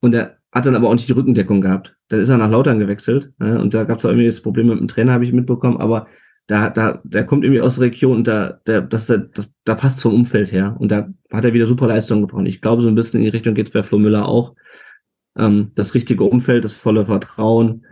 Und 0.00 0.14
er 0.14 0.38
hat 0.54 0.66
dann 0.66 0.76
aber 0.76 0.88
auch 0.88 0.94
nicht 0.94 1.08
die 1.08 1.12
Rückendeckung 1.12 1.60
gehabt. 1.60 1.96
Dann 2.08 2.20
ist 2.20 2.28
er 2.28 2.38
nach 2.38 2.50
Lautern 2.50 2.78
gewechselt 2.78 3.32
ja, 3.40 3.58
und 3.58 3.74
da 3.74 3.84
gab 3.84 3.98
es 3.98 4.04
auch 4.04 4.10
irgendwie 4.10 4.28
das 4.28 4.40
Problem 4.40 4.68
mit 4.68 4.78
dem 4.78 4.88
Trainer, 4.88 5.12
habe 5.12 5.24
ich 5.24 5.32
mitbekommen, 5.32 5.78
aber 5.78 6.06
da, 6.46 6.70
da, 6.70 7.00
der 7.04 7.24
kommt 7.24 7.44
irgendwie 7.44 7.62
aus 7.62 7.76
der 7.76 7.86
Region 7.86 8.18
und 8.18 8.26
da, 8.26 8.60
der, 8.66 8.82
das, 8.82 9.06
das, 9.06 9.50
da 9.64 9.74
passt 9.74 10.00
vom 10.00 10.14
Umfeld 10.14 10.52
her 10.52 10.76
und 10.78 10.92
da 10.92 11.08
hat 11.32 11.44
er 11.44 11.54
wieder 11.54 11.66
super 11.66 11.88
Leistung 11.88 12.20
gebraucht. 12.20 12.46
Ich 12.46 12.60
glaube, 12.60 12.82
so 12.82 12.88
ein 12.88 12.94
bisschen 12.94 13.20
in 13.20 13.24
die 13.24 13.30
Richtung 13.30 13.54
geht's 13.54 13.70
bei 13.70 13.82
Flo 13.82 13.98
Müller 13.98 14.28
auch. 14.28 14.54
Ähm, 15.36 15.72
das 15.74 15.94
richtige 15.94 16.24
Umfeld, 16.24 16.64
das 16.64 16.74
volle 16.74 17.06
Vertrauen, 17.06 17.86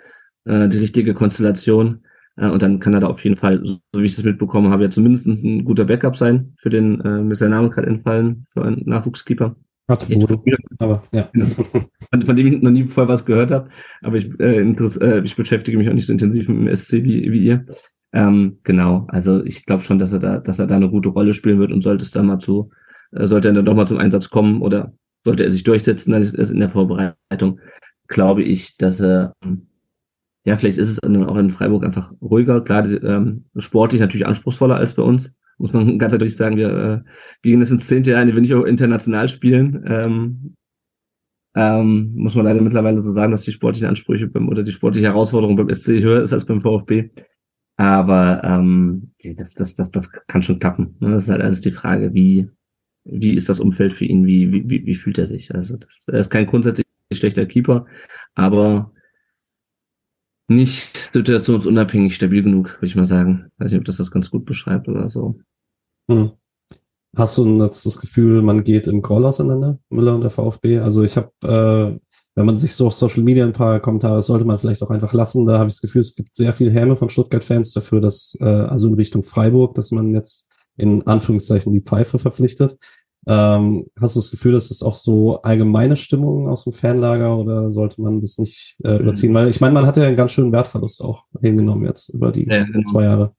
äh, 0.44 0.68
die 0.68 0.79
richtige 0.79 1.14
Konstellation. 1.14 2.05
Äh, 2.37 2.48
und 2.48 2.62
dann 2.62 2.79
kann 2.79 2.94
er 2.94 3.01
da 3.01 3.09
auf 3.09 3.25
jeden 3.25 3.37
Fall, 3.37 3.62
so, 3.64 3.81
wie 3.96 4.05
ich 4.05 4.16
das 4.16 4.25
mitbekommen 4.25 4.70
habe, 4.70 4.85
ja 4.85 4.90
zumindest 4.90 5.27
ein 5.27 5.64
guter 5.64 5.87
Backup 5.87 6.16
sein 6.16 6.53
für 6.57 6.70
den, 6.70 7.01
äh, 7.01 7.22
mir 7.22 7.33
ist 7.33 7.40
der 7.40 7.48
Name 7.48 7.70
gerade 7.70 7.88
entfallen, 7.88 8.46
für 8.53 8.64
einen 8.64 8.83
Nachwuchskeeper. 8.85 9.57
Bodo, 9.87 10.42
aber 10.79 11.03
ja. 11.12 11.29
Von, 12.11 12.23
von, 12.23 12.37
dem 12.37 12.47
ich 12.47 12.62
noch 12.62 12.71
nie 12.71 12.85
vorher 12.85 13.12
was 13.12 13.25
gehört 13.25 13.51
habe, 13.51 13.68
aber 14.03 14.16
ich, 14.16 14.38
äh, 14.40 14.61
äh, 14.61 15.23
ich 15.25 15.37
beschäftige 15.37 15.77
mich 15.77 15.88
auch 15.88 15.95
nicht 15.95 16.07
so 16.07 16.12
intensiv 16.12 16.49
mit 16.49 16.59
dem 16.59 16.77
SC 16.77 17.03
wie, 17.03 17.31
wie 17.33 17.45
ihr. 17.45 17.66
Ähm, 18.12 18.59
genau, 18.62 19.07
also 19.09 19.42
ich 19.45 19.64
glaube 19.64 19.83
schon, 19.83 19.99
dass 19.99 20.12
er 20.12 20.18
da, 20.18 20.38
dass 20.38 20.59
er 20.59 20.66
da 20.66 20.77
eine 20.77 20.90
gute 20.90 21.09
Rolle 21.09 21.35
spielen 21.35 21.59
wird 21.59 21.73
und 21.73 21.83
sollte 21.83 22.05
es 22.05 22.11
dann 22.11 22.27
mal 22.27 22.38
zu, 22.38 22.71
äh, 23.12 23.27
sollte 23.27 23.49
er 23.49 23.55
dann 23.55 23.64
doch 23.64 23.75
mal 23.75 23.87
zum 23.87 23.99
Einsatz 23.99 24.29
kommen 24.31 24.62
oder 24.62 24.92
sollte 25.25 25.45
er 25.45 25.51
sich 25.51 25.64
durchsetzen, 25.64 26.12
dann 26.12 26.23
ist 26.23 26.35
in 26.35 26.61
der 26.61 26.68
Vorbereitung, 26.68 27.61
glaube 28.09 28.42
ich, 28.42 28.77
dass 28.77 29.01
er, 29.01 29.35
ja, 30.45 30.57
vielleicht 30.57 30.79
ist 30.79 30.90
es 30.90 30.97
dann 30.97 31.25
auch 31.25 31.37
in 31.37 31.51
Freiburg 31.51 31.85
einfach 31.85 32.12
ruhiger, 32.21 32.61
klar, 32.61 32.85
ähm, 32.87 33.45
sportlich 33.57 34.01
natürlich 34.01 34.27
anspruchsvoller 34.27 34.77
als 34.77 34.95
bei 34.95 35.03
uns, 35.03 35.33
muss 35.62 35.72
man 35.72 35.98
ganz 35.98 36.12
ehrlich 36.12 36.37
sagen, 36.37 36.57
wir 36.57 36.68
äh, 36.68 37.11
gehen 37.42 37.61
jetzt 37.61 37.70
ins 37.70 37.87
zehnte 37.87 38.11
Jahr, 38.11 38.20
in 38.20 38.27
dem 38.27 38.35
wir 38.35 38.42
nicht 38.42 38.55
auch 38.55 38.64
international 38.64 39.29
spielen. 39.29 39.85
Ähm, 39.87 40.55
ähm, 41.55 42.12
muss 42.14 42.35
man 42.35 42.46
leider 42.46 42.61
mittlerweile 42.61 42.98
so 42.98 43.12
sagen, 43.12 43.31
dass 43.31 43.42
die 43.42 43.53
sportlichen 43.53 43.88
Ansprüche 43.88 44.27
beim, 44.27 44.48
oder 44.48 44.62
die 44.62 44.72
sportliche 44.72 45.07
Herausforderung 45.07 45.57
beim 45.57 45.72
SC 45.72 46.01
höher 46.01 46.22
ist 46.22 46.33
als 46.33 46.46
beim 46.46 46.61
VfB. 46.61 47.11
Aber 47.77 48.42
ähm, 48.44 49.12
das, 49.37 49.55
das, 49.55 49.77
das, 49.77 49.90
das 49.90 50.11
kann 50.11 50.42
schon 50.42 50.59
klappen. 50.59 50.96
Ne? 51.01 51.12
Das 51.12 51.25
ist 51.25 51.31
halt 51.31 51.42
alles 51.42 51.61
die 51.61 51.72
Frage, 51.72 52.12
wie, 52.12 52.48
wie 53.05 53.35
ist 53.35 53.48
das 53.48 53.61
Umfeld 53.61 53.94
für 53.94 54.05
ihn, 54.05 54.27
wie, 54.27 54.68
wie, 54.68 54.87
wie 54.87 54.94
fühlt 54.94 55.18
er 55.18 55.27
sich? 55.27 55.55
Also 55.55 55.77
das, 55.77 55.90
er 56.07 56.20
ist 56.20 56.31
kein 56.31 56.46
grundsätzlich 56.46 56.87
schlechter 57.12 57.46
Keeper, 57.46 57.87
aber 58.35 58.92
nicht 60.48 61.11
situationsunabhängig 61.12 62.14
stabil 62.14 62.42
genug, 62.42 62.77
würde 62.77 62.87
ich 62.87 62.96
mal 62.96 63.07
sagen. 63.07 63.51
Weiß 63.59 63.70
nicht, 63.70 63.81
ob 63.81 63.85
das 63.85 63.98
das 63.98 64.11
ganz 64.11 64.31
gut 64.31 64.44
beschreibt 64.44 64.88
oder 64.88 65.09
so. 65.09 65.40
Hm. 66.11 66.33
Hast 67.15 67.37
du 67.37 67.62
jetzt 67.62 67.85
das 67.85 68.01
Gefühl, 68.01 68.41
man 68.43 68.65
geht 68.65 68.87
im 68.87 69.03
Groll 69.03 69.27
auseinander, 69.27 69.79
Müller 69.91 70.15
und 70.15 70.23
der 70.23 70.31
VfB? 70.31 70.79
Also 70.79 71.03
ich 71.03 71.17
habe 71.17 71.31
äh, 71.43 71.99
wenn 72.35 72.47
man 72.47 72.57
sich 72.57 72.75
so 72.75 72.87
auf 72.87 72.95
Social 72.95 73.23
Media 73.23 73.45
ein 73.45 73.53
paar 73.53 73.81
Kommentare 73.81 74.23
sollte 74.23 74.45
man 74.45 74.59
vielleicht 74.59 74.83
auch 74.83 74.91
einfach 74.91 75.12
lassen. 75.12 75.47
Da 75.47 75.59
habe 75.59 75.69
ich 75.69 75.75
das 75.75 75.83
Gefühl, 75.83 76.01
es 76.01 76.15
gibt 76.15 76.35
sehr 76.35 76.53
viel 76.53 76.73
Häme 76.73 76.97
von 76.97 77.09
Stuttgart-Fans 77.09 77.73
dafür, 77.73 78.01
dass, 78.01 78.37
äh, 78.41 78.45
also 78.45 78.88
in 78.88 78.95
Richtung 78.95 79.23
Freiburg, 79.23 79.75
dass 79.75 79.91
man 79.91 80.15
jetzt 80.15 80.49
in 80.77 81.07
Anführungszeichen 81.07 81.73
die 81.73 81.83
Pfeife 81.83 82.19
verpflichtet. 82.19 82.79
Ähm, 83.27 83.87
hast 84.01 84.17
du 84.17 84.21
das 84.21 84.31
Gefühl, 84.31 84.53
dass 84.53 84.71
es 84.71 84.83
auch 84.83 84.95
so 84.95 85.43
allgemeine 85.43 85.97
Stimmung 85.97 86.49
aus 86.49 86.65
dem 86.65 86.73
Fanlager 86.73 87.38
oder 87.38 87.71
sollte 87.71 88.01
man 88.01 88.21
das 88.21 88.38
nicht 88.38 88.77
äh, 88.83 88.95
mhm. 88.95 89.01
überziehen? 89.01 89.35
Weil 89.35 89.49
ich 89.49 89.61
meine, 89.61 89.75
man 89.75 89.87
hat 89.87 89.97
ja 89.99 90.05
einen 90.05 90.17
ganz 90.17 90.33
schönen 90.33 90.53
Wertverlust 90.53 91.03
auch 91.03 91.27
hingenommen 91.41 91.85
jetzt 91.85 92.09
über 92.09 92.33
die 92.33 92.49
ja, 92.49 92.65
genau. 92.65 92.91
zwei 92.91 93.05
Jahre. 93.05 93.35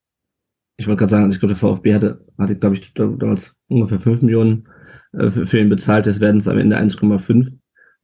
Ich 0.78 0.88
wollte 0.88 1.00
gerade 1.00 1.12
sagen, 1.12 1.24
also 1.26 1.36
ich 1.36 1.40
glaube, 1.40 1.54
der 1.54 1.60
VfB 1.60 1.94
hatte, 1.94 2.26
hatte 2.38 2.58
glaube 2.58 2.76
ich, 2.76 2.94
damals 2.94 3.56
ungefähr 3.68 4.00
5 4.00 4.22
Millionen 4.22 4.68
äh, 5.14 5.30
für, 5.30 5.46
für 5.46 5.60
ihn 5.60 5.70
bezahlt. 5.70 6.08
Jetzt 6.08 6.20
werden 6.20 6.38
es 6.38 6.48
am 6.48 6.58
Ende 6.58 6.78
1,5 6.78 7.52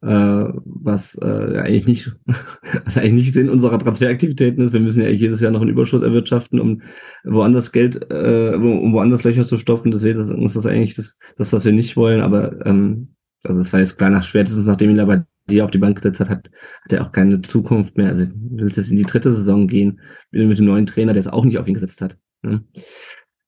äh, 0.02 0.08
was 0.08 1.18
äh, 1.22 1.60
eigentlich 1.60 1.86
nicht, 1.88 2.16
was 2.86 2.98
eigentlich 2.98 3.14
nicht 3.14 3.34
Sinn 3.34 3.50
unserer 3.50 3.80
Transferaktivitäten 3.80 4.64
ist. 4.64 4.74
Wir 4.74 4.80
müssen 4.80 5.02
ja 5.02 5.10
jedes 5.10 5.42
Jahr 5.42 5.52
noch 5.52 5.62
einen 5.62 5.72
Überschuss 5.72 6.02
erwirtschaften, 6.02 6.60
um 6.60 6.82
woanders 7.24 7.72
Geld, 7.72 8.10
äh, 8.10 8.54
um 8.56 8.94
woanders 8.94 9.24
Löcher 9.24 9.46
zu 9.46 9.58
stopfen. 9.58 9.92
Deswegen 9.92 10.44
ist 10.44 10.56
das 10.56 10.66
eigentlich 10.66 10.96
das, 10.96 11.18
das, 11.38 11.52
was 11.52 11.66
wir 11.66 11.74
nicht 11.74 11.98
wollen. 11.98 12.22
Aber 12.22 12.66
ähm, 12.66 13.10
also 13.44 13.60
es 13.60 13.74
war 13.74 13.80
jetzt 13.80 13.98
klar, 13.98 14.10
nach 14.10 14.24
spätestens 14.24 14.66
nachdem 14.66 14.92
ihn 14.92 15.00
aber 15.00 15.26
die 15.50 15.62
auf 15.62 15.72
die 15.72 15.80
Bank 15.80 15.98
gesetzt 15.98 16.20
hat, 16.20 16.30
hat, 16.30 16.52
hat 16.84 16.94
er 16.94 17.06
auch 17.06 17.12
keine 17.12 17.42
Zukunft 17.42 17.98
mehr. 17.98 18.10
Also 18.10 18.28
will 18.34 18.68
jetzt 18.68 18.92
in 18.92 18.98
die 18.98 19.04
dritte 19.04 19.36
Saison 19.36 19.68
gehen, 19.68 20.00
mit 20.32 20.58
dem 20.58 20.66
neuen 20.66 20.86
Trainer, 20.86 21.14
der 21.14 21.22
es 21.22 21.28
auch 21.28 21.44
nicht 21.44 21.58
auf 21.58 21.68
ihn 21.68 21.74
gesetzt 21.74 22.02
hat. 22.02 22.18
Ne? 22.42 22.64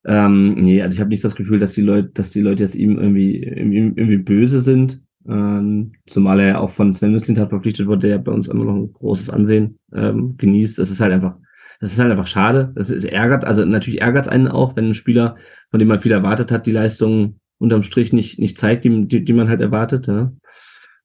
Ähm, 0.06 0.56
nee, 0.56 0.82
also 0.82 0.95
ich 0.95 0.99
habe 0.99 1.10
nicht 1.10 1.23
das 1.23 1.36
Gefühl, 1.36 1.60
dass 1.60 1.73
die 1.73 1.82
Leute, 1.82 2.10
dass 2.10 2.32
die 2.32 2.41
Leute 2.41 2.63
jetzt 2.63 2.75
ihm 2.75 2.97
irgendwie, 2.97 3.43
irgendwie 3.43 4.17
böse 4.17 4.62
sind. 4.62 5.01
Ähm, 5.27 5.93
zumal 6.08 6.39
er 6.39 6.62
auch 6.62 6.71
von 6.71 6.93
Sven 6.93 7.12
Mislintat 7.12 7.49
verpflichtet 7.49 7.86
wurde, 7.86 8.08
der 8.08 8.17
bei 8.17 8.32
uns 8.32 8.47
immer 8.47 8.65
noch 8.65 8.75
ein 8.75 8.91
großes 8.93 9.30
Ansehen 9.30 9.77
ähm, 9.93 10.36
genießt. 10.38 10.80
Das 10.80 10.89
ist 10.89 10.99
halt 10.99 11.13
einfach, 11.13 11.36
das 11.80 11.91
ist 11.91 11.99
halt 11.99 12.12
einfach 12.12 12.27
schade. 12.27 12.73
Das 12.75 12.89
ist 12.89 13.06
ärgert, 13.06 13.45
also 13.45 13.63
natürlich 13.63 14.01
ärgert 14.01 14.27
einen 14.27 14.47
auch, 14.47 14.75
wenn 14.75 14.89
ein 14.89 14.93
Spieler, 14.95 15.36
von 15.69 15.80
dem 15.80 15.88
man 15.88 16.01
viel 16.01 16.12
erwartet 16.12 16.51
hat, 16.51 16.65
die 16.65 16.71
Leistung 16.71 17.39
unterm 17.60 17.84
Strich 17.84 18.12
nicht, 18.12 18.39
nicht 18.39 18.58
zeigt, 18.58 18.84
die, 18.84 19.08
die, 19.08 19.23
die 19.23 19.34
man 19.34 19.47
halt 19.47 19.62
erwartet. 19.62 20.08
Ja? 20.08 20.32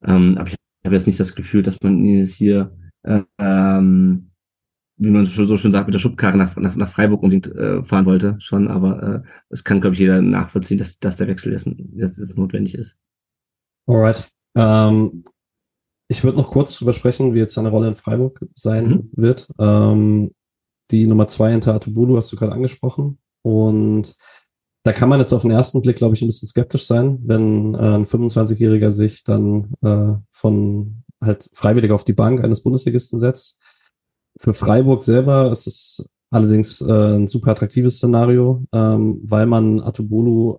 Ähm, 0.03 0.39
aber 0.39 0.49
ich 0.49 0.57
habe 0.87 0.97
jetzt 0.97 1.07
nicht 1.07 1.21
das 1.21 1.35
Gefühl, 1.35 1.63
dass 1.63 1.77
man 1.83 2.03
ihn 2.03 2.21
jetzt 2.21 2.35
hier, 2.35 2.75
äh, 3.03 3.21
ähm, 3.39 4.31
wie 4.99 5.11
man 5.11 5.27
so 5.27 5.57
schön 5.57 5.73
sagt, 5.73 5.87
mit 5.87 5.95
der 5.95 5.99
Schubkarre 6.01 6.37
nach, 6.37 6.57
nach, 6.57 6.75
nach 6.75 6.89
Freiburg 6.89 7.23
unbedingt 7.23 7.55
äh, 7.55 7.83
fahren 7.83 8.07
wollte, 8.07 8.37
schon, 8.39 8.69
aber 8.69 9.03
äh, 9.03 9.29
es 9.51 9.63
kann, 9.63 9.81
glaube 9.81 9.95
ich, 9.95 10.01
jeder 10.01 10.23
nachvollziehen, 10.23 10.79
dass, 10.79 10.99
dass 10.99 11.17
der 11.17 11.29
Wechsel 11.29 11.53
jetzt, 11.53 11.69
jetzt, 11.95 12.19
jetzt 12.19 12.37
notwendig 12.37 12.75
ist. 12.75 12.97
Alright. 13.87 14.27
Ähm, 14.57 15.25
ich 16.09 16.25
würde 16.25 16.39
noch 16.39 16.51
kurz 16.51 16.77
drüber 16.77 16.93
sprechen, 16.93 17.35
wie 17.35 17.39
jetzt 17.39 17.55
seine 17.55 17.71
Rolle 17.71 17.89
in 17.89 17.95
Freiburg 17.95 18.41
sein 18.55 18.89
mhm. 18.89 19.11
wird. 19.13 19.49
Ähm, 19.59 20.33
die 20.91 21.07
Nummer 21.07 21.29
zwei 21.29 21.51
hinter 21.51 21.75
Atubulu 21.75 22.17
hast 22.17 22.33
du 22.33 22.37
gerade 22.37 22.53
angesprochen. 22.53 23.19
Und 23.43 24.17
da 24.85 24.93
kann 24.93 25.09
man 25.09 25.21
jetzt 25.21 25.33
auf 25.33 25.43
den 25.43 25.51
ersten 25.51 25.83
Blick, 25.83 25.97
glaube 25.97 26.15
ich, 26.15 26.23
ein 26.23 26.29
bisschen 26.29 26.49
skeptisch 26.49 26.87
sein, 26.87 27.19
wenn 27.25 27.75
äh, 27.75 27.79
ein 27.79 28.05
25-Jähriger 28.05 28.93
sich 28.93 29.25
dann 29.25 29.75
äh, 29.83 30.15
von 30.31 31.03
halt 31.21 31.51
freiwillig 31.55 31.91
auf 31.91 32.05
die 32.05 32.13
Bank 32.13 32.43
eines 32.45 32.63
Bundesligisten 32.63 33.19
setzt. 33.19 33.59
Für 34.39 34.55
Freiburg 34.55 35.03
selber 35.03 35.51
ist 35.51 35.67
es 35.67 36.07
allerdings 36.31 36.81
äh, 36.81 37.17
ein 37.17 37.29
super 37.29 37.53
attraktives 37.53 37.97
Szenario, 37.97 38.65
ähm, 38.73 39.21
weil 39.23 39.47
man 39.47 39.81
Atubulu 39.81 40.59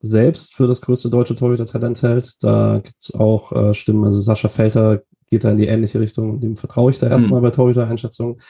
selbst 0.00 0.54
für 0.54 0.66
das 0.66 0.80
größte 0.80 1.10
deutsche 1.10 1.34
Torhüter-Talent 1.34 2.02
hält. 2.02 2.34
Da 2.42 2.80
gibt's 2.82 3.14
auch 3.14 3.52
äh, 3.52 3.74
Stimmen, 3.74 4.04
also 4.04 4.20
Sascha 4.20 4.48
Felter 4.48 5.02
geht 5.26 5.44
da 5.44 5.50
in 5.50 5.56
die 5.56 5.66
ähnliche 5.66 6.00
Richtung, 6.00 6.40
dem 6.40 6.56
vertraue 6.56 6.90
ich 6.90 6.98
da 6.98 7.08
erstmal 7.08 7.40
mhm. 7.40 7.44
bei 7.44 7.50
Torhüter-Einschätzungen. 7.50 8.40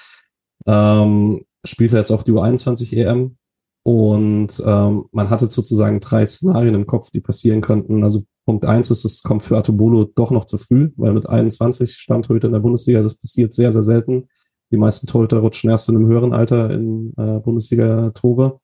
Ähm, 0.67 1.45
spielt 1.65 1.93
er 1.93 2.01
jetzt 2.01 2.11
auch 2.11 2.23
die 2.23 2.33
U21 2.33 2.97
EM 2.97 3.37
und 3.83 4.63
ähm, 4.65 5.07
man 5.13 5.31
hatte 5.31 5.51
sozusagen 5.51 6.01
drei 6.01 6.27
Szenarien 6.27 6.75
im 6.75 6.87
Kopf, 6.87 7.11
die 7.11 7.21
passieren 7.21 7.61
könnten. 7.61 8.05
Also 8.05 8.25
Punkt 8.49 8.65
eins 8.65 8.91
ist, 8.91 9.05
es 9.05 9.23
kommt 9.23 9.45
für 9.45 9.59
Atobolo 9.59 10.05
doch 10.05 10.31
noch 10.31 10.47
zu 10.47 10.57
früh, 10.57 10.91
weil 10.97 11.13
mit 11.13 11.29
21 11.29 11.93
Stammtorhüter 11.97 12.47
in 12.47 12.55
der 12.55 12.61
Bundesliga, 12.61 13.03
das 13.03 13.15
passiert 13.15 13.53
sehr, 13.53 13.75
sehr 13.75 13.83
selten. 13.83 14.27
Die 14.71 14.79
meisten 14.79 15.07
Torhüter 15.07 15.41
rutschen 15.41 15.69
erst 15.69 15.91
in 15.91 15.97
einem 15.97 16.07
höheren 16.07 16.33
Alter 16.33 16.71
in 16.71 17.13
äh, 17.19 17.41
Bundesliga-Tore. 17.41 18.59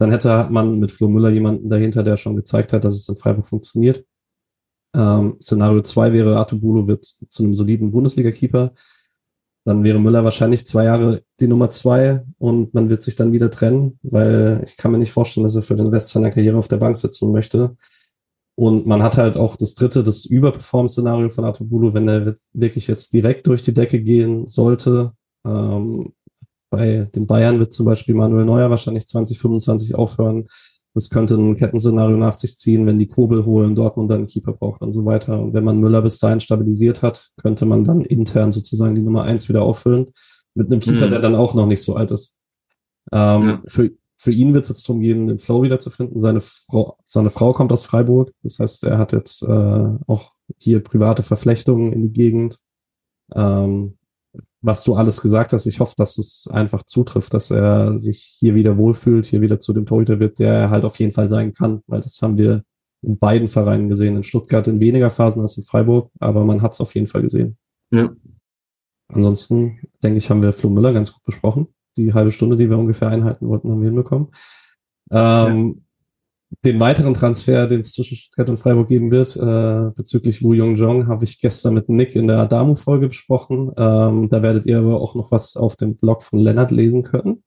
Dann 0.00 0.10
hätte 0.10 0.48
man 0.50 0.80
mit 0.80 0.90
Flo 0.90 1.06
Müller 1.06 1.30
jemanden 1.30 1.70
dahinter, 1.70 2.02
der 2.02 2.16
schon 2.16 2.34
gezeigt 2.34 2.72
hat, 2.72 2.84
dass 2.84 2.96
es 2.96 3.08
in 3.08 3.18
Freiburg 3.18 3.46
funktioniert. 3.46 4.04
Ähm, 4.96 5.36
Szenario 5.40 5.82
2 5.82 6.12
wäre, 6.12 6.36
Artubulo 6.36 6.88
wird 6.88 7.04
zu 7.04 7.44
einem 7.44 7.54
soliden 7.54 7.92
Bundesliga-Keeper. 7.92 8.72
Dann 9.64 9.84
wäre 9.84 10.00
Müller 10.00 10.24
wahrscheinlich 10.24 10.66
zwei 10.66 10.86
Jahre 10.86 11.22
die 11.38 11.46
Nummer 11.46 11.70
zwei 11.70 12.24
und 12.38 12.74
man 12.74 12.90
wird 12.90 13.02
sich 13.02 13.14
dann 13.14 13.32
wieder 13.32 13.52
trennen, 13.52 14.00
weil 14.02 14.60
ich 14.64 14.76
kann 14.76 14.90
mir 14.90 14.98
nicht 14.98 15.12
vorstellen, 15.12 15.44
dass 15.44 15.54
er 15.54 15.62
für 15.62 15.76
den 15.76 15.86
Rest 15.86 16.08
seiner 16.08 16.30
Karriere 16.30 16.58
auf 16.58 16.66
der 16.66 16.78
Bank 16.78 16.96
sitzen 16.96 17.30
möchte. 17.30 17.76
Und 18.60 18.84
man 18.84 19.02
hat 19.02 19.16
halt 19.16 19.38
auch 19.38 19.56
das 19.56 19.74
dritte, 19.74 20.02
das 20.02 20.26
Überperform-Szenario 20.26 21.30
von 21.30 21.46
Artubulo, 21.46 21.94
wenn 21.94 22.06
er 22.08 22.36
wirklich 22.52 22.88
jetzt 22.88 23.14
direkt 23.14 23.46
durch 23.46 23.62
die 23.62 23.72
Decke 23.72 24.02
gehen 24.02 24.48
sollte, 24.48 25.12
ähm, 25.46 26.12
bei 26.68 27.08
den 27.14 27.26
Bayern 27.26 27.58
wird 27.58 27.72
zum 27.72 27.86
Beispiel 27.86 28.14
Manuel 28.14 28.44
Neuer 28.44 28.68
wahrscheinlich 28.68 29.06
2025 29.06 29.94
aufhören. 29.94 30.46
Das 30.92 31.08
könnte 31.08 31.36
ein 31.36 31.56
Kettenszenario 31.56 32.18
nach 32.18 32.38
sich 32.38 32.58
ziehen, 32.58 32.84
wenn 32.84 32.98
die 32.98 33.08
Kobel 33.08 33.46
holen, 33.46 33.74
Dortmund 33.74 34.10
dann 34.10 34.18
einen 34.18 34.26
Keeper 34.26 34.52
braucht 34.52 34.82
und 34.82 34.92
so 34.92 35.06
weiter. 35.06 35.40
Und 35.40 35.54
wenn 35.54 35.64
man 35.64 35.80
Müller 35.80 36.02
bis 36.02 36.18
dahin 36.18 36.40
stabilisiert 36.40 37.00
hat, 37.00 37.30
könnte 37.40 37.64
man 37.64 37.82
dann 37.82 38.02
intern 38.02 38.52
sozusagen 38.52 38.94
die 38.94 39.00
Nummer 39.00 39.22
eins 39.22 39.48
wieder 39.48 39.62
auffüllen. 39.62 40.04
Mit 40.54 40.70
einem 40.70 40.80
Keeper, 40.80 41.06
mhm. 41.06 41.12
der 41.12 41.20
dann 41.20 41.34
auch 41.34 41.54
noch 41.54 41.66
nicht 41.66 41.82
so 41.82 41.96
alt 41.96 42.10
ist. 42.10 42.36
Ähm, 43.10 43.48
ja. 43.48 43.56
für, 43.68 43.90
für 44.20 44.32
ihn 44.32 44.52
wird 44.52 44.64
es 44.64 44.68
jetzt 44.68 44.86
darum 44.86 45.00
gehen, 45.00 45.28
den 45.28 45.38
Flow 45.38 45.62
wiederzufinden. 45.62 46.20
Seine 46.20 46.42
Frau, 46.42 46.98
seine 47.04 47.30
Frau 47.30 47.54
kommt 47.54 47.72
aus 47.72 47.84
Freiburg. 47.84 48.32
Das 48.42 48.58
heißt, 48.58 48.84
er 48.84 48.98
hat 48.98 49.12
jetzt 49.12 49.42
äh, 49.42 49.88
auch 50.06 50.32
hier 50.58 50.80
private 50.80 51.22
Verflechtungen 51.22 51.94
in 51.94 52.02
die 52.02 52.12
Gegend. 52.12 52.58
Ähm, 53.34 53.96
was 54.60 54.84
du 54.84 54.94
alles 54.94 55.22
gesagt 55.22 55.54
hast. 55.54 55.64
Ich 55.64 55.80
hoffe, 55.80 55.94
dass 55.96 56.18
es 56.18 56.46
einfach 56.48 56.84
zutrifft, 56.84 57.32
dass 57.32 57.50
er 57.50 57.96
sich 57.98 58.36
hier 58.38 58.54
wieder 58.54 58.76
wohlfühlt, 58.76 59.24
hier 59.24 59.40
wieder 59.40 59.58
zu 59.58 59.72
dem 59.72 59.86
Torhüter 59.86 60.20
wird, 60.20 60.38
der 60.38 60.52
er 60.52 60.70
halt 60.70 60.84
auf 60.84 60.98
jeden 60.98 61.12
Fall 61.12 61.30
sein 61.30 61.54
kann, 61.54 61.82
weil 61.86 62.02
das 62.02 62.20
haben 62.20 62.36
wir 62.36 62.62
in 63.00 63.18
beiden 63.18 63.48
Vereinen 63.48 63.88
gesehen. 63.88 64.16
In 64.16 64.22
Stuttgart 64.22 64.68
in 64.68 64.80
weniger 64.80 65.08
Phasen 65.10 65.40
als 65.40 65.56
in 65.56 65.64
Freiburg, 65.64 66.10
aber 66.18 66.44
man 66.44 66.60
hat 66.60 66.74
es 66.74 66.82
auf 66.82 66.94
jeden 66.94 67.06
Fall 67.06 67.22
gesehen. 67.22 67.56
Ja. 67.90 68.14
Ansonsten, 69.08 69.80
denke 70.02 70.18
ich, 70.18 70.28
haben 70.28 70.42
wir 70.42 70.52
Flo 70.52 70.68
Müller 70.68 70.92
ganz 70.92 71.10
gut 71.10 71.24
besprochen. 71.24 71.68
Die 71.96 72.14
halbe 72.14 72.30
Stunde, 72.30 72.56
die 72.56 72.70
wir 72.70 72.78
ungefähr 72.78 73.08
einhalten 73.08 73.48
wollten, 73.48 73.70
haben 73.70 73.80
wir 73.80 73.88
hinbekommen. 73.88 74.28
Ähm, 75.10 75.74
ja 75.76 75.82
den 76.64 76.80
weiteren 76.80 77.14
Transfer, 77.14 77.66
den 77.66 77.80
es 77.80 77.92
zwischen 77.92 78.16
Stuttgart 78.16 78.50
und 78.50 78.58
Freiburg 78.58 78.88
geben 78.88 79.10
wird, 79.10 79.36
äh, 79.36 79.92
bezüglich 79.94 80.42
Wu 80.42 80.52
Jong 80.52 80.76
Jong, 80.76 81.06
habe 81.06 81.24
ich 81.24 81.38
gestern 81.38 81.74
mit 81.74 81.88
Nick 81.88 82.16
in 82.16 82.26
der 82.26 82.38
Adamu-Folge 82.38 83.08
besprochen. 83.08 83.70
Ähm, 83.76 84.28
da 84.28 84.42
werdet 84.42 84.66
ihr 84.66 84.78
aber 84.78 85.00
auch 85.00 85.14
noch 85.14 85.30
was 85.30 85.56
auf 85.56 85.76
dem 85.76 85.96
Blog 85.96 86.22
von 86.22 86.40
Lennart 86.40 86.72
lesen 86.72 87.04
können. 87.04 87.44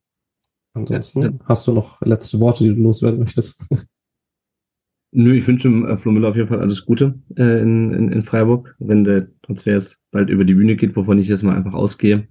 Ansonsten 0.73 1.21
ja, 1.21 1.29
ja. 1.29 1.39
hast 1.45 1.67
du 1.67 1.73
noch 1.73 2.01
letzte 2.01 2.39
Worte, 2.39 2.63
die 2.63 2.73
du 2.73 2.81
loswerden 2.81 3.19
möchtest. 3.19 3.63
Nö, 5.11 5.35
ich 5.35 5.45
wünsche 5.45 5.67
äh, 5.67 5.97
Flo 5.97 6.11
Müller 6.11 6.29
auf 6.29 6.35
jeden 6.35 6.47
Fall 6.47 6.61
alles 6.61 6.85
Gute 6.85 7.19
äh, 7.35 7.61
in, 7.61 7.93
in, 7.93 8.11
in 8.11 8.23
Freiburg, 8.23 8.75
wenn 8.79 9.03
der 9.03 9.27
Transfer 9.43 9.73
jetzt 9.73 9.99
bald 10.11 10.29
über 10.29 10.45
die 10.45 10.55
Bühne 10.55 10.75
geht, 10.75 10.95
wovon 10.95 11.19
ich 11.19 11.27
jetzt 11.27 11.43
mal 11.43 11.55
einfach 11.55 11.73
ausgehe. 11.73 12.27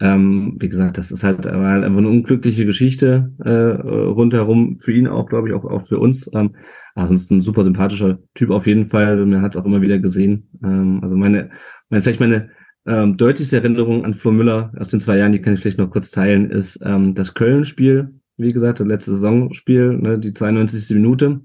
Ähm, 0.00 0.56
wie 0.58 0.68
gesagt, 0.68 0.96
das 0.96 1.10
ist 1.10 1.22
halt, 1.22 1.44
halt 1.44 1.84
einfach 1.84 1.98
eine 1.98 2.08
unglückliche 2.08 2.64
Geschichte 2.64 3.32
äh, 3.44 3.50
rundherum 3.50 4.78
für 4.80 4.92
ihn 4.92 5.06
auch, 5.06 5.28
glaube 5.28 5.48
ich, 5.48 5.54
auch, 5.54 5.64
auch 5.64 5.86
für 5.86 5.98
uns. 5.98 6.30
Ähm, 6.32 6.56
aber 6.94 7.08
sonst 7.08 7.30
ein 7.30 7.42
super 7.42 7.64
sympathischer 7.64 8.18
Typ 8.34 8.50
auf 8.50 8.66
jeden 8.66 8.88
Fall. 8.88 9.24
Man 9.26 9.42
hat 9.42 9.54
es 9.54 9.60
auch 9.60 9.66
immer 9.66 9.82
wieder 9.82 9.98
gesehen. 9.98 10.48
Ähm, 10.64 11.00
also 11.02 11.16
meine, 11.16 11.50
meine, 11.90 12.02
vielleicht 12.02 12.20
meine 12.20 12.48
ähm, 12.86 13.16
deutlichste 13.16 13.58
Erinnerung 13.58 14.04
an 14.04 14.14
Flo 14.14 14.32
Müller 14.32 14.72
aus 14.78 14.88
den 14.88 15.00
zwei 15.00 15.18
Jahren, 15.18 15.32
die 15.32 15.42
kann 15.42 15.52
ich 15.54 15.60
vielleicht 15.60 15.78
noch 15.78 15.90
kurz 15.90 16.10
teilen, 16.10 16.50
ist 16.50 16.80
ähm, 16.82 17.14
das 17.14 17.34
Köln-Spiel. 17.34 18.14
Wie 18.38 18.52
gesagt, 18.54 18.80
das 18.80 18.86
letzte 18.86 19.12
Saisonspiel, 19.12 19.98
ne, 19.98 20.18
die 20.18 20.32
92. 20.32 20.96
Minute. 20.96 21.40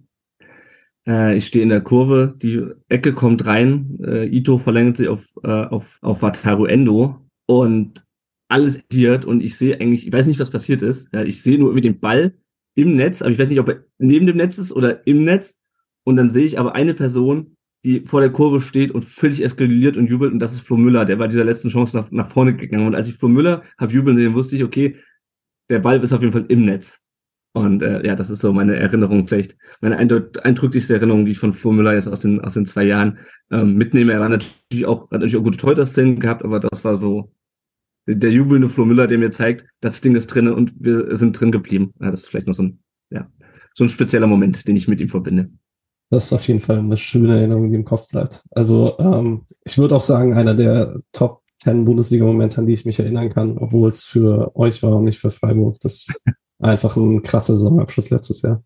Äh, 1.05 1.35
ich 1.35 1.47
stehe 1.47 1.63
in 1.63 1.69
der 1.69 1.81
Kurve, 1.81 2.33
die 2.41 2.65
Ecke 2.87 3.13
kommt 3.13 3.45
rein, 3.45 3.99
äh, 4.01 4.25
Ito 4.27 4.57
verlängert 4.57 4.97
sich 4.97 5.09
auf, 5.09 5.25
äh, 5.43 5.49
auf, 5.49 5.99
auf 6.01 6.21
Wataru 6.21 6.65
Endo 6.65 7.21
und 7.47 8.05
alles 8.47 8.77
explodiert 8.77 9.25
und 9.25 9.41
ich 9.41 9.57
sehe 9.57 9.79
eigentlich, 9.79 10.07
ich 10.07 10.13
weiß 10.13 10.27
nicht, 10.27 10.39
was 10.39 10.51
passiert 10.51 10.81
ist. 10.81 11.07
Ja, 11.13 11.23
ich 11.23 11.41
sehe 11.41 11.57
nur 11.57 11.69
irgendwie 11.69 11.89
den 11.89 11.99
Ball 11.99 12.35
im 12.75 12.95
Netz, 12.95 13.21
aber 13.21 13.31
ich 13.31 13.39
weiß 13.39 13.49
nicht, 13.49 13.59
ob 13.59 13.69
er 13.69 13.83
neben 13.97 14.27
dem 14.27 14.37
Netz 14.37 14.57
ist 14.57 14.71
oder 14.71 15.05
im 15.07 15.23
Netz. 15.23 15.55
Und 16.03 16.17
dann 16.17 16.29
sehe 16.29 16.45
ich 16.45 16.59
aber 16.59 16.75
eine 16.75 16.93
Person, 16.93 17.55
die 17.83 18.01
vor 18.01 18.21
der 18.21 18.31
Kurve 18.31 18.61
steht 18.61 18.91
und 18.91 19.05
völlig 19.05 19.43
eskaliert 19.43 19.97
und 19.97 20.09
jubelt. 20.09 20.33
Und 20.33 20.39
das 20.39 20.53
ist 20.53 20.61
Flo 20.61 20.77
Müller, 20.77 21.05
der 21.05 21.15
bei 21.15 21.27
dieser 21.27 21.43
letzten 21.43 21.69
Chance 21.69 21.97
nach, 21.97 22.11
nach 22.11 22.29
vorne 22.29 22.55
gegangen. 22.55 22.87
Und 22.87 22.95
als 22.95 23.07
ich 23.07 23.15
Flo 23.15 23.27
Müller 23.29 23.63
habe 23.77 23.93
jubeln 23.93 24.17
sehen, 24.17 24.33
wusste 24.33 24.55
ich, 24.55 24.63
okay, 24.63 24.97
der 25.69 25.79
Ball 25.79 26.01
ist 26.03 26.13
auf 26.13 26.21
jeden 26.21 26.33
Fall 26.33 26.45
im 26.49 26.65
Netz. 26.65 26.99
Und 27.53 27.81
äh, 27.81 28.05
ja, 28.05 28.15
das 28.15 28.29
ist 28.29 28.41
so 28.41 28.51
meine 28.51 28.75
Erinnerung, 28.75 29.27
vielleicht 29.27 29.55
meine 29.79 29.97
eindrücklichste 29.97 30.95
Erinnerung, 30.95 31.25
die 31.25 31.31
ich 31.31 31.39
von 31.39 31.53
Flo 31.53 31.71
Müller 31.71 31.93
jetzt 31.93 32.07
aus 32.07 32.19
den, 32.19 32.41
aus 32.41 32.53
den 32.53 32.65
zwei 32.65 32.83
Jahren 32.83 33.19
ähm, 33.49 33.75
mitnehme. 33.75 34.11
Er 34.11 34.19
war 34.19 34.29
natürlich 34.29 34.85
auch, 34.85 35.03
hat 35.03 35.11
natürlich 35.11 35.37
auch 35.37 35.43
gute 35.43 35.57
Torhüter-Szenen 35.57 36.19
gehabt, 36.19 36.43
aber 36.43 36.59
das 36.59 36.83
war 36.83 36.97
so 36.97 37.31
der 38.07 38.31
jubelnde 38.31 38.69
Flo 38.69 38.85
Müller, 38.85 39.07
der 39.07 39.17
mir 39.17 39.31
zeigt, 39.31 39.65
das 39.81 40.01
Ding 40.01 40.15
ist 40.15 40.27
drin 40.27 40.47
und 40.47 40.73
wir 40.79 41.17
sind 41.17 41.39
drin 41.39 41.51
geblieben. 41.51 41.93
Ja, 41.99 42.11
das 42.11 42.21
ist 42.21 42.27
vielleicht 42.27 42.47
noch 42.47 42.53
so 42.53 42.63
ein, 42.63 42.79
ja, 43.09 43.29
so 43.73 43.83
ein 43.83 43.89
spezieller 43.89 44.27
Moment, 44.27 44.67
den 44.67 44.75
ich 44.75 44.87
mit 44.87 44.99
ihm 44.99 45.09
verbinde. 45.09 45.49
Das 46.11 46.25
ist 46.25 46.33
auf 46.33 46.47
jeden 46.47 46.59
Fall 46.59 46.79
eine 46.79 46.97
schöne 46.97 47.37
Erinnerung, 47.37 47.69
die 47.69 47.75
im 47.75 47.85
Kopf 47.85 48.09
bleibt. 48.09 48.43
Also 48.51 48.97
ähm, 48.99 49.45
ich 49.63 49.77
würde 49.77 49.95
auch 49.95 50.01
sagen, 50.01 50.33
einer 50.33 50.53
der 50.53 51.01
Top 51.11 51.41
10 51.63 51.83
Bundesliga-Momente, 51.85 52.59
an 52.59 52.67
die 52.67 52.73
ich 52.73 52.85
mich 52.85 52.99
erinnern 52.99 53.29
kann, 53.29 53.57
obwohl 53.57 53.89
es 53.89 54.03
für 54.05 54.55
euch 54.55 54.83
war 54.83 54.97
und 54.97 55.05
nicht 55.05 55.19
für 55.19 55.31
Freiburg. 55.31 55.79
Das 55.79 55.93
ist 56.07 56.21
einfach 56.59 56.95
ein 56.95 57.23
krasser 57.23 57.55
Saisonabschluss 57.55 58.11
letztes 58.11 58.43
Jahr. 58.43 58.63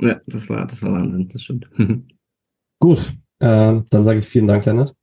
Ja, 0.00 0.20
das 0.26 0.48
war, 0.48 0.66
das 0.66 0.82
war 0.82 0.92
Wahnsinn, 0.92 1.28
das 1.28 1.42
stimmt. 1.42 1.70
Gut, 2.80 3.14
äh, 3.38 3.80
dann 3.88 4.04
sage 4.04 4.18
ich 4.18 4.26
vielen 4.26 4.46
Dank, 4.46 4.66
Lennart. 4.66 4.94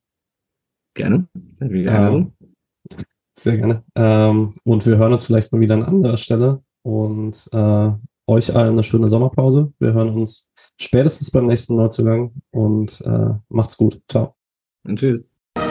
Gerne. 0.94 1.26
Ähm, 1.60 2.32
sehr 3.38 3.56
gerne. 3.56 3.82
Ähm, 3.94 4.54
und 4.64 4.86
wir 4.86 4.96
hören 4.96 5.12
uns 5.12 5.24
vielleicht 5.24 5.52
mal 5.52 5.60
wieder 5.60 5.74
an 5.74 5.82
anderer 5.82 6.16
Stelle. 6.16 6.62
Und 6.82 7.48
äh, 7.52 7.90
euch 8.26 8.54
allen 8.54 8.72
eine 8.72 8.82
schöne 8.82 9.08
Sommerpause. 9.08 9.72
Wir 9.78 9.92
hören 9.92 10.10
uns 10.10 10.48
spätestens 10.80 11.30
beim 11.30 11.46
nächsten 11.46 11.76
Neuzugang 11.76 12.32
und 12.50 13.00
äh, 13.02 13.34
macht's 13.48 13.76
gut. 13.76 14.00
Ciao. 14.08 14.34
Und 14.84 14.98
tschüss. 14.98 15.28
So 15.56 15.62